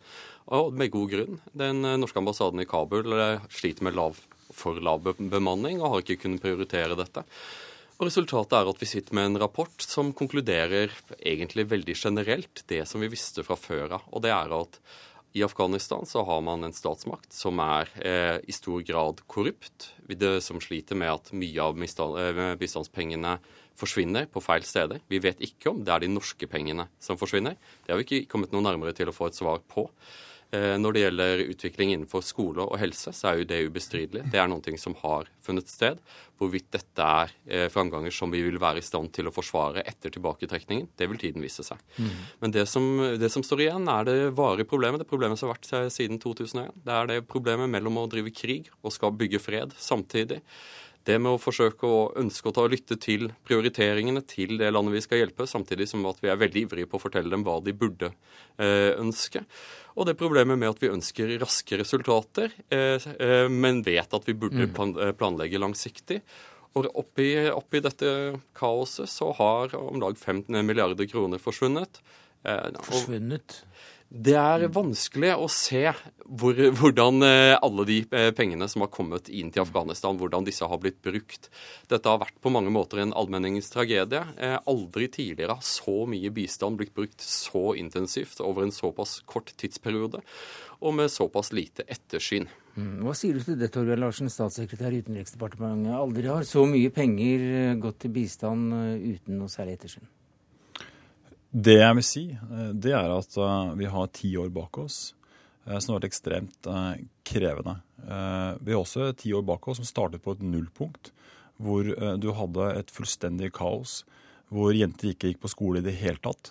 [0.52, 1.40] Og med god grunn.
[1.56, 4.20] Den norske ambassaden i Kabul eh, sliter med lav,
[4.52, 7.24] for lav bemanning og har ikke kunnet prioritere dette.
[7.94, 12.82] Og Resultatet er at vi sitter med en rapport som konkluderer egentlig veldig generelt det
[12.90, 14.08] som vi visste fra før av.
[14.10, 14.80] Og det er at
[15.34, 20.36] i Afghanistan så har man en statsmakt som er eh, i stor grad korrupt, det
[20.46, 21.80] som sliter med at mye av
[22.22, 23.32] eh, bistandspengene
[23.74, 25.02] forsvinner på feil steder.
[25.10, 27.58] Vi vet ikke om det er de norske pengene som forsvinner.
[27.82, 29.88] Det har vi ikke kommet noe nærmere til å få et svar på.
[30.54, 34.22] Eh, når det gjelder utvikling innenfor skole og helse, så er jo det ubestridelig.
[34.30, 35.98] Det er noe som har funnet sted.
[36.38, 40.14] Hvorvidt dette er eh, framganger som vi vil være i stand til å forsvare etter
[40.14, 41.80] tilbaketrekningen, det vil tiden vise seg.
[41.98, 42.14] Mm.
[42.44, 42.86] Men det som,
[43.18, 45.02] det som, står igjen, er det varige problemet.
[45.02, 46.70] Det problemet som har vært siden 2001.
[46.86, 50.42] Det er det problemet mellom å drive krig og skal bygge fred samtidig.
[51.04, 54.94] Det med å forsøke å ønske å ta og lytte til prioriteringene til det landet
[54.96, 57.58] vi skal hjelpe, samtidig som at vi er veldig ivrige på å fortelle dem hva
[57.64, 58.08] de burde
[58.56, 59.44] eh, ønske.
[60.00, 64.36] Og det problemet med at vi ønsker raske resultater, eh, eh, men vet at vi
[64.38, 65.12] burde mm.
[65.20, 66.22] planlegge langsiktig.
[66.74, 68.08] Og oppi, oppi dette
[68.56, 72.00] kaoset så har om lag 15 milliarder kroner forsvunnet.
[72.88, 73.60] forsvunnet?
[74.14, 75.88] Det er vanskelig å se
[76.38, 80.68] hvor, hvordan eh, alle de eh, pengene som har kommet inn til Afghanistan, hvordan disse
[80.70, 81.48] har blitt brukt.
[81.90, 84.22] Dette har vært på mange måter en allmenningens tragedie.
[84.38, 89.50] Eh, aldri tidligere har så mye bistand blitt brukt så intensivt over en såpass kort
[89.58, 90.22] tidsperiode,
[90.78, 92.46] og med såpass lite ettersyn.
[92.78, 93.00] Mm.
[93.02, 95.90] Hva sier du til det, Torgeir Larsen, statssekretær i Utenriksdepartementet?
[95.98, 100.06] Aldri har så mye penger gått til bistand uten noe særlig ettersyn?
[101.54, 105.14] Det jeg vil si, eh, det er at eh, vi har ti år bak oss
[105.68, 106.70] eh, som har vært ekstremt
[107.24, 107.78] krevende.
[108.04, 111.12] Vi har også ti år bak oss som startet på et nullpunkt,
[111.56, 111.86] hvor
[112.20, 114.02] du hadde et fullstendig kaos,
[114.52, 116.50] hvor jenter ikke gikk på skole i det hele tatt.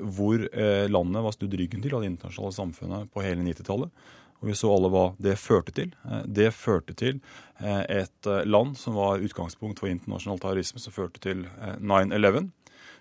[0.00, 0.40] Hvor
[0.88, 3.92] landet var snudd ryggen til av det internasjonale samfunnet på hele 90-tallet.
[4.40, 5.92] Og vi så alle hva det førte til.
[6.24, 7.20] Det førte til
[7.60, 11.44] et land som var utgangspunkt for internasjonal terrorisme, som førte til
[11.84, 12.48] 9-11.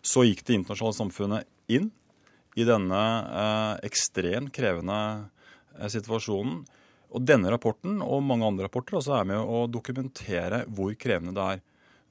[0.04, 1.90] Så gikk det internasjonale samfunnet inn
[2.60, 4.98] i denne eh, ekstremt krevende
[5.80, 6.64] eh, situasjonen.
[7.14, 11.48] Og denne rapporten og mange andre rapporter også er med å dokumentere hvor krevende det
[11.56, 11.64] er.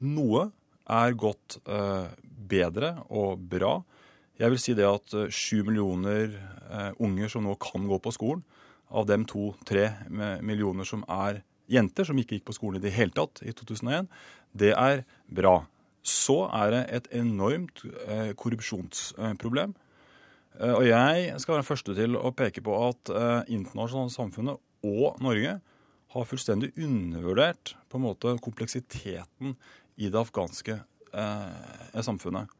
[0.03, 0.49] Noe
[0.90, 2.09] er gått eh,
[2.49, 3.76] bedre og bra.
[4.40, 8.14] Jeg vil si det at eh, sju millioner eh, unger som nå kan gå på
[8.14, 8.45] skolen,
[8.93, 9.86] av dem to-tre
[10.45, 11.38] millioner som er
[11.72, 14.11] jenter, som ikke gikk på skolen i det hele tatt i 2001,
[14.53, 15.01] det er
[15.32, 15.62] bra
[16.03, 19.74] så er det et enormt eh, korrupsjonsproblem.
[20.59, 24.88] Eh, og jeg skal være den første til å peke på at eh, internasjonale samfunnet
[24.88, 25.59] og Norge
[26.12, 29.55] har fullstendig undervurdert på en måte kompleksiteten
[29.96, 32.50] i det afghanske eh, samfunnet.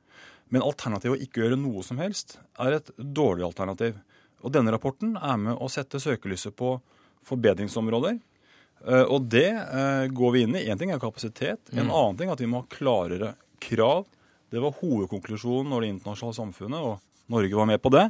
[0.53, 3.99] Men alternativet å ikke gjøre noe som helst er et dårlig alternativ.
[4.43, 6.77] Og denne rapporten er med å sette søkelyset på
[7.27, 8.19] forbedringsområder
[9.07, 10.67] og det eh, går vi inn i.
[10.71, 11.61] Én ting er kapasitet.
[11.73, 11.91] En mm.
[11.91, 14.05] annen ting er at vi må ha klarere krav.
[14.53, 18.09] Det var hovedkonklusjonen når det internasjonale samfunnet, og Norge var med på det,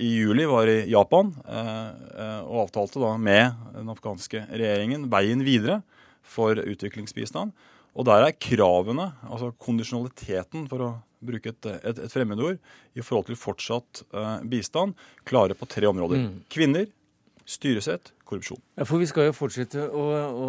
[0.00, 5.80] i juli var i Japan eh, og avtalte da med den afghanske regjeringen veien videre
[6.24, 7.52] for utviklingsbistand.
[7.90, 10.90] Og der er kravene, altså kondisjonaliteten, for å
[11.20, 12.60] bruke et, et, et fremmedord,
[12.96, 14.04] i forhold til fortsatt
[14.48, 14.94] bistand,
[15.28, 16.22] klare på tre områder.
[16.22, 16.36] Mm.
[16.52, 16.86] Kvinner,
[17.50, 18.60] styresett, korrupsjon.
[18.78, 20.48] Ja, For vi skal jo fortsette å, å,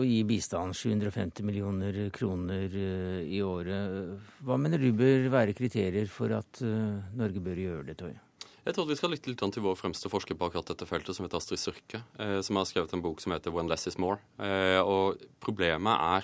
[0.00, 4.18] å gi bistand, 750 millioner kroner uh, i året.
[4.40, 8.20] Hva mener du bør være kriterier for at uh, Norge bør gjøre det, Toje?
[8.62, 11.26] Jeg tror vi skal lytte litt til vår fremste forsker på akkurat dette feltet, som
[11.26, 14.20] heter Astrid Sørke, eh, som har skrevet en bok som heter 'When less is more'.
[14.38, 16.22] Eh, og problemet er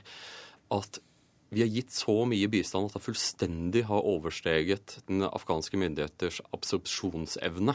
[0.70, 1.00] at
[1.50, 7.74] vi har gitt så mye bistand at det fullstendig har oversteget den afghanske myndigheters absorpsjonsevne.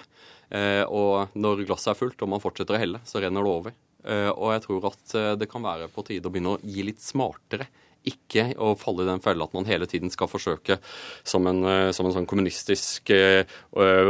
[0.53, 3.77] Eh, og når glasset er fullt og man fortsetter å helle, så renner det over.
[4.03, 6.85] Eh, og jeg tror at eh, det kan være på tide å begynne å gi
[6.85, 7.69] litt smartere
[8.03, 10.75] ikke å falle i den fella at man hele tiden skal forsøke
[11.23, 11.61] som en,
[11.95, 13.45] som en sånn kommunistisk uh,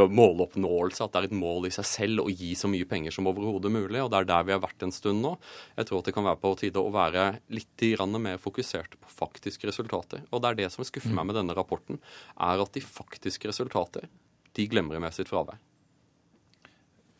[0.10, 3.30] måloppnåelse, at det er et mål i seg selv å gi så mye penger som
[3.30, 4.00] overhodet mulig.
[4.02, 5.36] og Det er der vi har vært en stund nå.
[5.78, 7.86] Jeg tror at det kan være på tide å være litt
[8.18, 10.26] mer fokusert på faktiske resultater.
[10.32, 12.02] Og det er det som skuffer meg med denne rapporten,
[12.34, 14.10] er at de faktiske resultater
[14.58, 15.62] de glemmer med sitt fravær.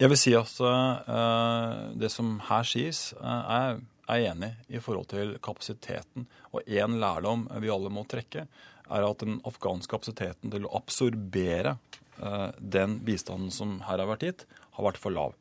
[0.02, 3.82] Jeg vil si at uh, det som her sies, uh, er
[4.12, 6.28] er enig i forhold til kapasiteten.
[6.54, 8.48] Og én lærdom vi alle må trekke,
[8.94, 11.78] er at den afghanske kapasiteten til å absorbere
[12.20, 15.38] uh, den bistanden som her har vært gitt, har vært for lav.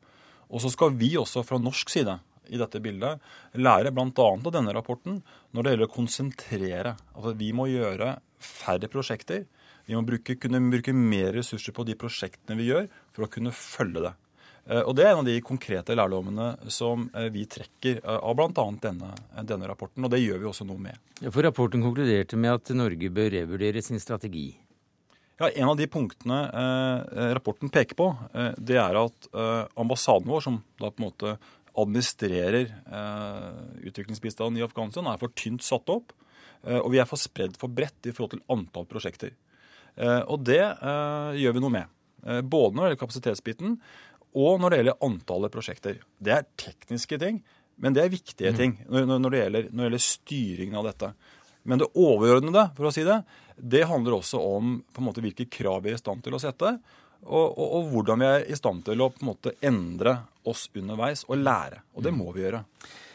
[0.49, 2.19] Og så skal vi også fra norsk side
[2.53, 3.21] i dette bildet
[3.55, 4.11] lære bl.a.
[4.19, 5.21] av denne rapporten
[5.55, 6.95] når det gjelder å konsentrere.
[7.15, 9.45] Altså vi må gjøre færre prosjekter.
[9.87, 13.51] Vi må bruke, kunne bruke mer ressurser på de prosjektene vi gjør, for å kunne
[13.55, 14.13] følge det.
[14.69, 18.35] Eh, og Det er en av de konkrete lærdommene som eh, vi trekker eh, av
[18.39, 18.67] bl.a.
[18.83, 20.03] Denne, denne rapporten.
[20.05, 20.99] Og det gjør vi også noe med.
[21.29, 24.51] For Rapporten konkluderte med at Norge bør revurdere sin strategi.
[25.43, 30.29] Ja, En av de punktene eh, rapporten peker på, eh, det er at eh, ambassaden
[30.29, 31.35] vår, som da på en måte
[31.73, 32.67] administrerer
[33.81, 36.11] utviklingsbistanden i Afghanistan, er for tynt satt opp.
[36.69, 39.31] og vi er for spredd for bredt i forhold til antall prosjekter.
[40.29, 41.87] og det gjør vi noe med.
[42.45, 43.81] både når det gjelder kapasitetsbiten,
[44.33, 46.01] og når det gjelder antallet prosjekter.
[46.17, 47.39] Det er tekniske ting,
[47.81, 48.57] men det er viktige mm.
[48.57, 51.13] ting når, når, det gjelder, når, det gjelder, styringen av dette.
[51.63, 53.21] Men det overordnede, for å si det,
[53.55, 56.41] det handler også om på en måte hvilke krav vi er i stand til å
[56.41, 56.75] sette.
[57.23, 60.17] Og, og, og, hvordan vi er i stand til å på en måte endre
[60.49, 61.85] oss underveis og lære.
[61.95, 62.19] Og det mm.
[62.19, 62.63] må vi gjøre.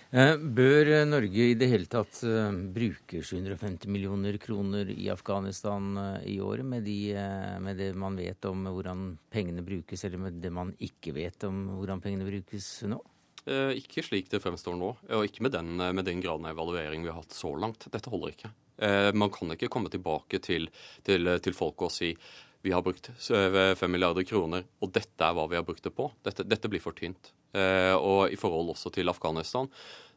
[0.08, 6.30] Eh, bør Norge i det hele tatt eh, bruke 750 millioner kroner i Afghanistan eh,
[6.32, 7.12] i året, med, de,
[7.60, 11.60] med, det man vet om hvordan pengene brukes, eller med det man ikke vet om
[11.76, 13.02] hvordan pengene brukes nå?
[13.48, 17.08] Ikke slik det fremstår nå, og ikke med den, med den graden av evaluering vi
[17.08, 17.86] har hatt så langt.
[17.88, 18.50] Dette holder ikke.
[19.16, 20.68] Man kan ikke komme tilbake til,
[21.06, 22.10] til, til folk og si
[22.62, 26.10] vi har brukt 5 milliarder kroner, og dette er hva vi har brukt det på.
[26.26, 27.32] Dette, dette blir for tynt.
[27.54, 29.70] Og i forhold også til Afghanistan.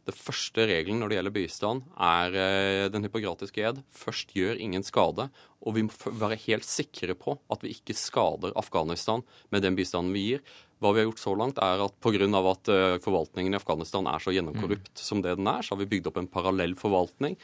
[0.09, 3.83] Det første regelen når det gjelder bistand, er den hypokratiske ed.
[3.93, 5.27] Først gjør ingen skade.
[5.61, 9.21] Og vi må være helt sikre på at vi ikke skader Afghanistan
[9.53, 10.43] med den bistanden vi gir.
[10.81, 12.25] Hva vi har gjort så langt, er at pga.
[12.25, 12.73] at
[13.05, 15.05] forvaltningen i Afghanistan er så gjennomkorrupt mm.
[15.05, 17.37] som det den er, så har vi bygd opp en parallell forvaltning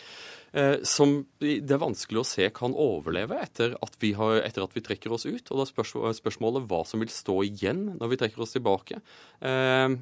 [0.46, 0.46] Eh,
[0.87, 4.81] som det er vanskelig å se kan overleve etter at vi, har, etter at vi
[4.81, 5.51] trekker oss ut.
[5.51, 8.99] Og da er spørsmålet hva som vil stå igjen når vi trekker oss tilbake.
[9.37, 9.95] Eh,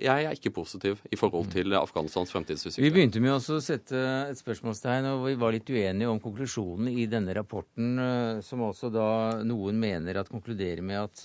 [0.00, 2.86] jeg er ikke positiv i forhold til Afghanistans fremtidsutsikter.
[2.86, 7.06] Vi begynte med å sette et spørsmålstegn, og vi var litt uenige om konklusjonen i
[7.10, 9.10] denne rapporten, eh, som også da
[9.44, 11.24] noen mener at konkluderer med at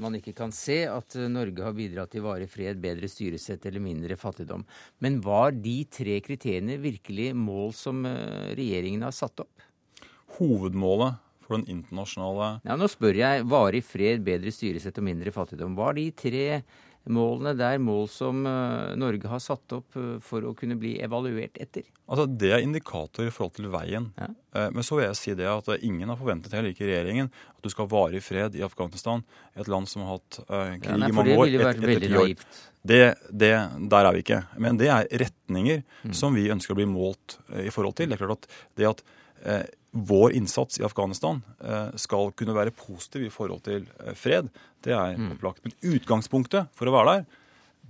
[0.00, 4.16] man ikke kan se at Norge har bidratt til varig fred, bedre styresett eller mindre
[4.18, 4.64] fattigdom.
[5.04, 9.62] Men var de tre kriteriene virkelig mål som som eh, regjeringen har satt opp?
[10.36, 15.76] Hovedmålet for den internasjonale Ja, Nå spør jeg varig fred, bedre styresett og mindre fattigdom.
[15.78, 16.46] Hva er de tre
[17.12, 21.58] målene der mål som eh, Norge har satt opp eh, for å kunne bli evaluert
[21.62, 21.86] etter?
[22.06, 24.10] Altså, Det er indikator i forhold til veien.
[24.18, 24.28] Ja.
[24.72, 27.68] Men så vil jeg si det at ingen har forventet, heller ikke regjeringen, at du
[27.68, 29.24] skal ha varig fred i Afghanistan,
[29.58, 31.42] et land som har hatt krig ja, nei, i mange år.
[31.42, 32.60] Det ville vært veldig naivt.
[32.86, 33.52] Det, det,
[33.90, 34.38] der er vi ikke.
[34.62, 36.14] Men det er retninger mm.
[36.16, 38.08] som vi ønsker å bli målt i forhold til.
[38.08, 39.04] Det er klart at det at
[39.96, 41.38] vår innsats i Afghanistan
[41.96, 43.86] skal kunne være positiv i forhold til
[44.18, 44.50] fred,
[44.84, 45.30] det er mm.
[45.36, 45.62] opplagt.
[45.64, 47.24] Men utgangspunktet for å være der,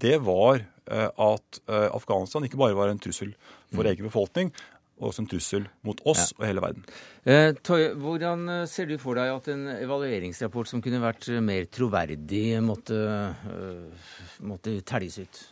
[0.06, 3.32] det var at Afghanistan ikke bare var en trussel
[3.72, 3.90] for mm.
[3.90, 4.52] egen befolkning,
[4.96, 6.38] og også en trussel mot oss ja.
[6.38, 6.86] og hele verden.
[7.28, 11.68] Eh, Tøye, hvordan eh, ser du for deg at en evalueringsrapport som kunne vært mer
[11.68, 12.96] troverdig, måtte,
[14.46, 15.42] måtte teljes ut?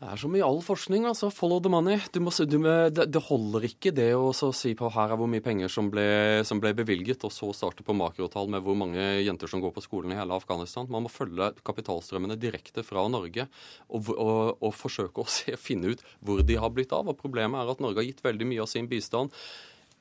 [0.00, 1.28] Det er som i all forskning, altså.
[1.28, 1.98] Follow the money.
[2.24, 5.90] Må, det, det, holder ikke det å si på her er hvor mye penger som
[5.92, 6.06] ble,
[6.48, 9.84] som ble, bevilget, og så starte på makrotall med hvor mange jenter som går på
[9.84, 10.88] skolen i hele Afghanistan.
[10.88, 13.44] Man må følge kapitalstrømmene direkte fra Norge
[13.90, 17.12] og, og, og forsøke å se, finne ut hvor de har blitt av.
[17.12, 19.36] Og Problemet er at Norge har gitt veldig mye av sin bistand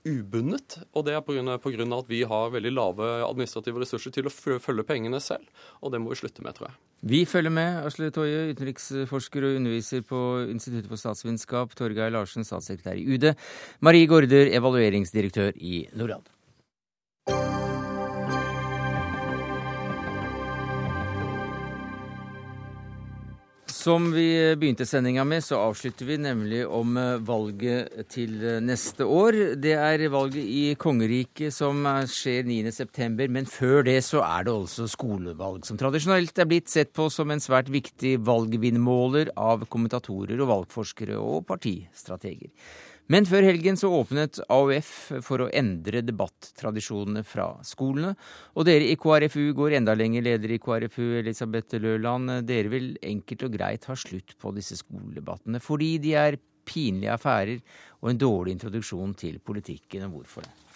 [0.07, 0.79] ubundet.
[0.93, 1.55] Og det er pga.
[1.97, 5.45] at vi har veldig lave administrative ressurser til å følge pengene selv.
[5.81, 6.77] Og det må vi slutte med, tror jeg.
[7.01, 7.85] Vi følger med.
[7.87, 11.75] Asle Toje, utenriksforsker og underviser på Instituttet for statsvitenskap.
[11.75, 13.31] Torgeir Larsen, statssekretær i UD.
[13.79, 16.27] Marie Gaarder, evalueringsdirektør i Norad.
[23.79, 29.05] Som vi begynte sendinga med, så avslutter vi nemlig om eh, valget til eh, neste
[29.07, 29.37] år.
[29.55, 34.89] Det er valget i kongeriket som skjer 9.9, men før det så er det altså
[34.91, 40.51] skolevalg, som tradisjonelt er blitt sett på som en svært viktig valgvinnmåler av kommentatorer og
[40.51, 42.51] valgforskere og partistrateger.
[43.09, 44.89] Men før helgen så åpnet AUF
[45.25, 48.11] for å endre debattradisjonene fra skolene.
[48.53, 52.35] Og dere i KrFU går enda lenger, leder i KrFU Elisabeth Løland.
[52.45, 56.37] Dere vil enkelt og greit ha slutt på disse skoledebattene fordi de er
[56.69, 57.57] pinlige affærer
[58.03, 60.05] og en dårlig introduksjon til politikken.
[60.05, 60.68] Og hvorfor det?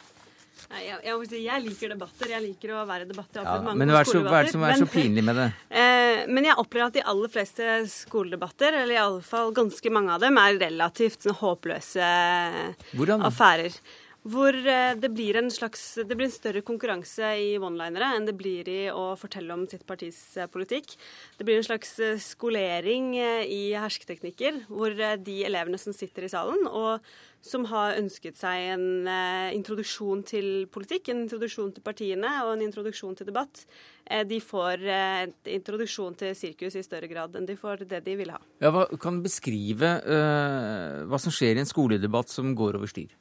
[0.74, 2.30] Jeg, jeg, jeg, liker debatter.
[2.34, 3.46] Jeg liker å være i debatter.
[3.46, 5.50] Ja, men hva er, så, hva er, det som er så pinlig med det?
[5.84, 10.38] Eh, men jeg opplever at de aller fleste skoledebatter, eller iallfall ganske mange av dem,
[10.38, 12.10] er relativt sånn, håpløse
[12.94, 13.26] Hvordan?
[13.26, 13.74] affærer.
[14.24, 18.36] Hvor eh, det blir en slags Det blir en større konkurranse i one-linere enn det
[18.40, 20.96] blir i å fortelle om sitt partis eh, politikk.
[21.38, 26.64] Det blir en slags eh, skolering i hersketeknikker, hvor de elevene som sitter i salen,
[26.70, 27.04] og
[27.44, 29.08] som har ønsket seg en
[29.52, 33.66] introduksjon til politikk, en introduksjon til partiene og en introduksjon til debatt,
[34.30, 38.32] de får en introduksjon til sirkus i større grad enn de får det de vil
[38.32, 38.40] ha.
[38.64, 43.12] Ja, hva, kan beskrive uh, hva som skjer i en skoledebatt som går over styr?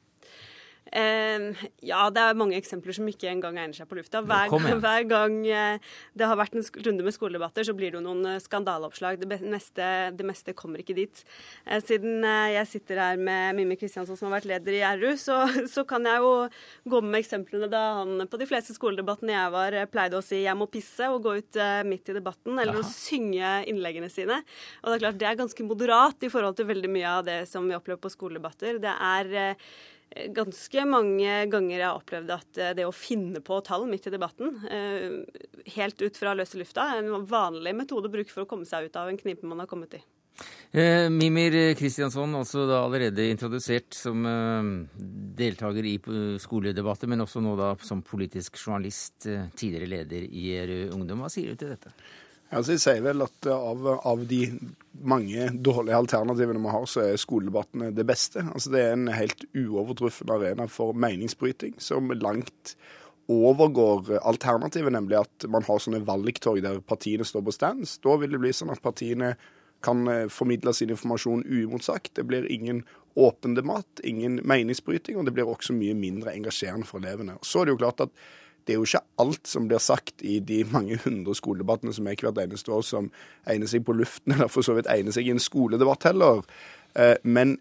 [0.93, 4.21] Ja, det er mange eksempler som ikke engang egner seg på lufta.
[4.29, 7.99] Hver, gang, hver gang uh, det har vært en runde med skoledebatter, så blir det
[7.99, 9.17] jo noen uh, skandaleoppslag.
[9.21, 11.23] Det meste, det meste, kommer ikke dit.
[11.65, 15.39] Eh, siden jeg sitter her med Mimmi Kristiansson, som har vært leder i RU, så,
[15.73, 16.33] så, kan jeg jo
[16.93, 20.57] gå med eksemplene da han på de fleste skoledebattene jeg var, pleide å si 'jeg
[20.59, 22.83] må pisse' og gå ut midt i debatten, eller Aha.
[22.83, 24.43] å synge innleggene sine.
[24.83, 27.39] Og det er klart, det er ganske moderat i forhold til veldig mye av det
[27.49, 28.79] som vi opplever på skoledebatter.
[28.83, 29.65] Det er
[30.35, 34.13] ganske mange ganger jeg har opplevd at eh, det å finne på tall midt i
[34.13, 35.19] debatten, eh,
[35.75, 38.89] helt ut fra løse lufta, er en vanlig metode å bruke for å komme seg
[38.89, 40.01] ut av en knipe man har kommet i.
[40.73, 44.25] Eh, Mimir Kristiansson, altså da allerede introdusert som
[45.37, 45.95] deltaker i
[46.41, 51.25] skoledebatter, men også nå da som politisk journalist, tidligere leder i Rød Ungdom.
[51.25, 51.93] Hva sier du til dette?
[52.53, 54.45] Altså, jeg sier vel at av, av, de
[55.03, 58.43] mange dårlige alternativene vi har, så er skoledebattene det beste.
[58.45, 62.75] Altså, det er en helt uovertruffen arena for meningsbryting som langt
[63.31, 67.97] overgår alternativet, nemlig at man har sånne valgtorg der partiene står på stands.
[68.03, 69.33] Da vil det bli sånn at partiene
[69.83, 72.13] kan eh, formidle sin informasjon uimotsagt.
[72.15, 72.83] Det blir ingen
[73.19, 77.37] åpen debatt, ingen meningsbryting, og det blir også mye mindre engasjerende for elevene.
[77.45, 78.15] Så er det jo klart at
[78.63, 82.19] det er jo ikke alt som blir sagt i de mange hundre skoledebattene som er
[82.19, 83.11] hvert eneste år, som
[83.49, 86.43] egner seg på luften, eller for så vidt egner seg i en skoledebatt heller.
[86.95, 87.57] Eh, men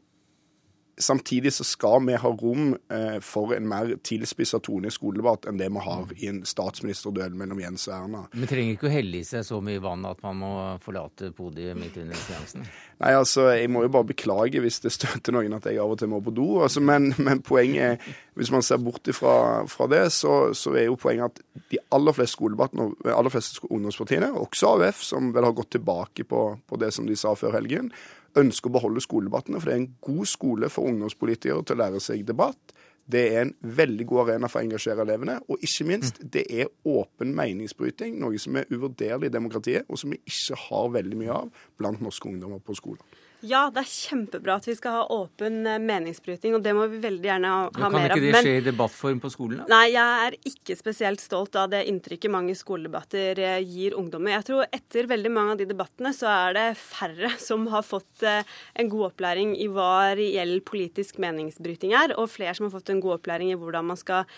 [1.01, 5.57] Samtidig så skal vi ha rom eh, for en mer tilspissa tone i skoledebatt enn
[5.57, 8.21] det vi har i en statsministerduell mellom Jens og Erna.
[8.37, 10.53] Vi trenger ikke å helle i seg så mye vann at man må
[10.85, 12.69] forlate podiet midt under seansen?
[13.01, 15.99] Nei, altså, jeg må jo bare beklage hvis det støter noen at jeg av og
[15.99, 16.49] til må på do.
[16.63, 19.37] Altså, men, men, poenget er, hvis man ser bort fra,
[19.73, 24.29] fra det, så, så, er jo poenget at de aller fleste skoledebattene, aller fleste ungdomspartiene,
[24.45, 27.91] også AUF, som vel har gått tilbake på, på det som de sa før helgen,
[28.39, 32.01] ønsker å beholde skoledebattene, for det er en god skole for ungdomspolitikere til å lære
[32.03, 32.75] seg debatt.
[33.13, 35.41] Det er en veldig god arena for å engasjere elevene.
[35.51, 36.31] Og ikke minst, mm.
[36.37, 40.95] det er åpen meningsbryting, noe som er uvurderlig i demokratiet, og som vi ikke har
[40.95, 43.03] veldig mye av blant norske ungdommer på skolen.
[43.43, 47.01] Ja, det er kjempebra at vi skal ha åpen eh, meningsbryting, og det må vi
[47.03, 48.15] veldig gjerne ha, ha mer av.
[48.15, 49.63] Kan ikke det skje i debattform på skolen?
[49.63, 49.67] da?
[49.73, 54.37] Nei, jeg er ikke spesielt stolt av det inntrykket mange skoledebatter eh, gir ungdommer.
[54.37, 58.23] Jeg tror etter veldig mange av de debattene så er det færre som har fått
[58.23, 58.47] eh,
[58.79, 63.03] en god opplæring i hva reell politisk meningsbryting er, og flere som har fått en
[63.03, 64.31] god opplæring i hvordan man skal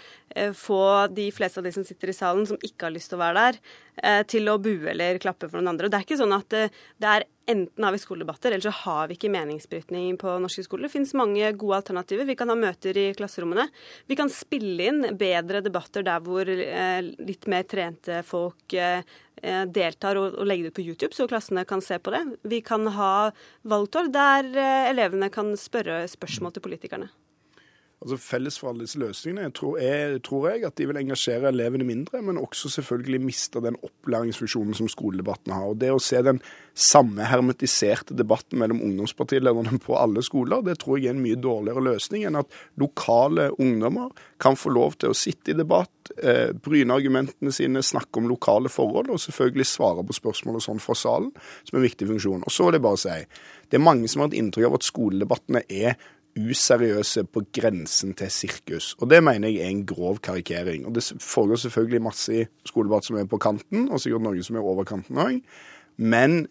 [0.56, 3.22] få de fleste av de som sitter i salen, som ikke har lyst til å
[3.22, 5.86] være der, til å bue eller klappe for noen andre.
[5.86, 9.08] Og det er ikke sånn at det er Enten har vi skoledebatter, eller så har
[9.08, 10.86] vi ikke meningsbrytning på norske skoler.
[10.86, 12.24] Det finnes mange gode alternativer.
[12.24, 13.66] Vi kan ha møter i klasserommene.
[14.08, 19.04] Vi kan spille inn bedre debatter der hvor eh, litt mer trente folk eh,
[19.68, 22.22] deltar og, og legge det ut på YouTube, så klassene kan se på det.
[22.48, 23.12] Vi kan ha
[23.68, 27.12] valgtorg der eh, elevene kan spørre spørsmål til politikerne.
[28.04, 31.86] Altså Felles for alle disse løsningene tror jeg, tror jeg, at de vil engasjere elevene
[31.88, 35.70] mindre, men også selvfølgelig miste den opplæringsfunksjonen som skoledebattene har.
[35.72, 36.42] Og Det å se den
[36.76, 41.86] samme hermetiserte debatten mellom ungdomspartilederne på alle skoler, det tror jeg er en mye dårligere
[41.86, 46.92] løsning enn at lokale ungdommer kan få lov til å sitte i debatt, eh, bryne
[46.92, 51.32] argumentene sine, snakke om lokale forhold og selvfølgelig svare på spørsmål og sånn fra salen,
[51.64, 52.44] som er en viktig funksjon.
[52.44, 53.16] Og så vil jeg bare si,
[53.70, 55.96] det er mange som har et inntrykk av at skoledebattene er
[56.34, 58.94] useriøse på grensen til sirkus.
[58.98, 60.86] Og det mener jeg er en grov karikering.
[60.86, 64.58] Og det foregår selvfølgelig masse i skoledebatt som er på kanten, og sikkert noe som
[64.58, 65.40] er over kanten òg.
[65.96, 66.46] Men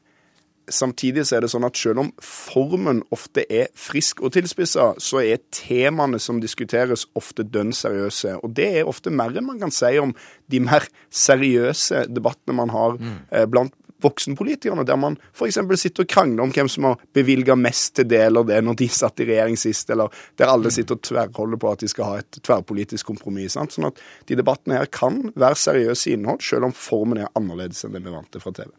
[0.72, 5.20] samtidig så er det sånn at selv om formen ofte er frisk og tilspissa, så
[5.24, 8.38] er temaene som diskuteres, ofte dønn seriøse.
[8.44, 10.16] Og det er ofte mer enn man kan si om
[10.52, 13.18] de mer seriøse debattene man har mm.
[13.32, 15.60] eh, blant voksenpolitikerne, der man f.eks.
[15.80, 18.90] sitter og krangler om hvem som har bevilga mest til det eller det når de
[18.92, 22.22] satt i regjering sist, eller der alle sitter og tverrholder på at de skal ha
[22.22, 23.58] et tverrpolitisk kompromiss.
[23.58, 23.76] Sant?
[23.76, 24.00] Sånn at
[24.30, 28.04] de debattene her kan være seriøse i innhold, selv om formen er annerledes enn det
[28.06, 28.72] vi vant til fra TV.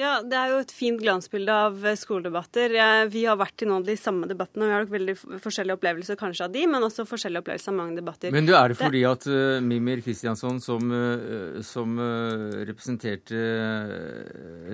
[0.00, 2.72] Ja, Det er jo et fint glansbilde av eh, skoledebatter.
[3.12, 4.64] Vi har vært i noen av de samme debattene.
[4.64, 7.76] og Vi har nok veldig forskjellige opplevelser kanskje av de, men også forskjellige opplevelser av
[7.76, 8.32] mange debatter.
[8.32, 13.42] Men du, er det fordi at uh, Mimir Kristiansson, som, uh, som uh, representerte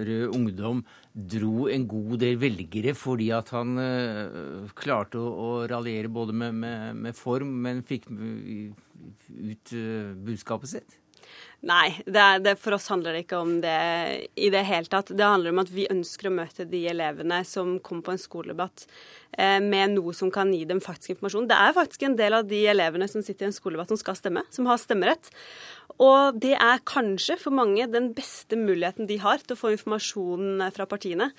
[0.06, 0.84] Rød Ungdom,
[1.16, 3.78] dro en god del velgere fordi at han
[4.76, 9.74] klarte å, å raljere både med, med, med, form, men fikk ut
[10.26, 10.98] budskapet sitt?
[11.64, 13.76] Nei, det er, det, for oss handler det ikke om det
[14.38, 15.08] i det hele tatt.
[15.16, 18.84] Det handler om at vi ønsker å møte de elevene som kommer på en skoledebatt
[19.32, 21.48] eh, med noe som kan gi dem faktisk informasjon.
[21.50, 24.18] Det er faktisk en del av de elevene som sitter i en skoledebatt som skal
[24.20, 25.32] stemme, som har stemmerett.
[25.96, 30.68] Og det er kanskje for mange den beste muligheten de har til å få informasjon
[30.76, 31.32] fra partiene.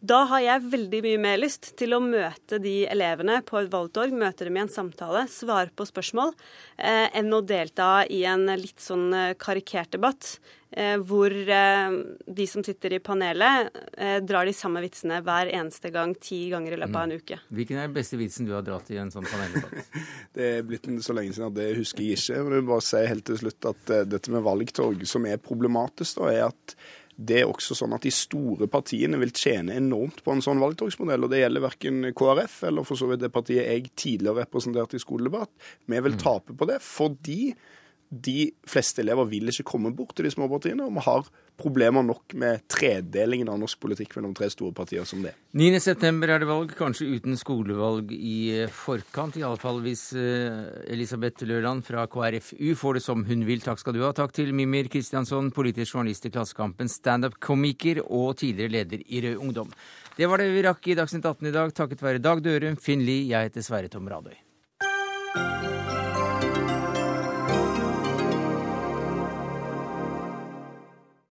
[0.00, 4.14] Da har jeg veldig mye mer lyst til å møte de elevene på et valgtorg,
[4.16, 6.32] møte dem i en samtale, svare på spørsmål,
[6.78, 10.38] eh, enn å delta i en litt sånn eh, karikert debatt.
[10.72, 11.94] Eh, hvor eh,
[12.30, 16.76] de som sitter i panelet, eh, drar de samme vitsene hver eneste gang ti ganger
[16.76, 17.40] i løpet av en uke.
[17.42, 17.56] Mm.
[17.58, 19.98] Hvilken er den beste vitsen du har dratt i en sånn paneldebatt?
[20.38, 22.38] det er blitt så lenge siden at det husker jeg ikke.
[22.38, 26.22] Jeg vil bare si helt til slutt at uh, dette med valgtorg, som er problematisk,
[26.22, 26.76] da, er at
[27.20, 31.26] det er også sånn at de store partiene vil tjene enormt på en sånn valgtorgsmodell.
[31.26, 35.02] Og det gjelder verken KrF eller for så vidt det partiet jeg tidligere representerte i
[35.02, 35.52] skoledebatt.
[35.84, 36.22] Vi vil mm.
[36.22, 37.42] tape på det fordi
[38.10, 41.28] de fleste elever vil ikke komme bort til de små partiene, og vi har
[41.60, 45.34] problemer nok med tredelingen av norsk politikk mellom tre store partier som det.
[45.56, 49.38] 9.9 er det valg, kanskje uten skolevalg i forkant.
[49.40, 53.62] Iallfall hvis eh, Elisabeth Løland fra KrFU får det som hun vil.
[53.64, 54.12] Takk skal du ha.
[54.16, 59.74] Takk til Mimir Kristiansson, politisk journalist i Klassekampen, standup-komiker og tidligere leder i Rød Ungdom.
[60.16, 63.06] Det var det vi rakk i Dagsnytt 18 i dag, takket være Dag Dørum, Finn
[63.06, 64.49] Lie, jeg heter Sverre Tom Radøy.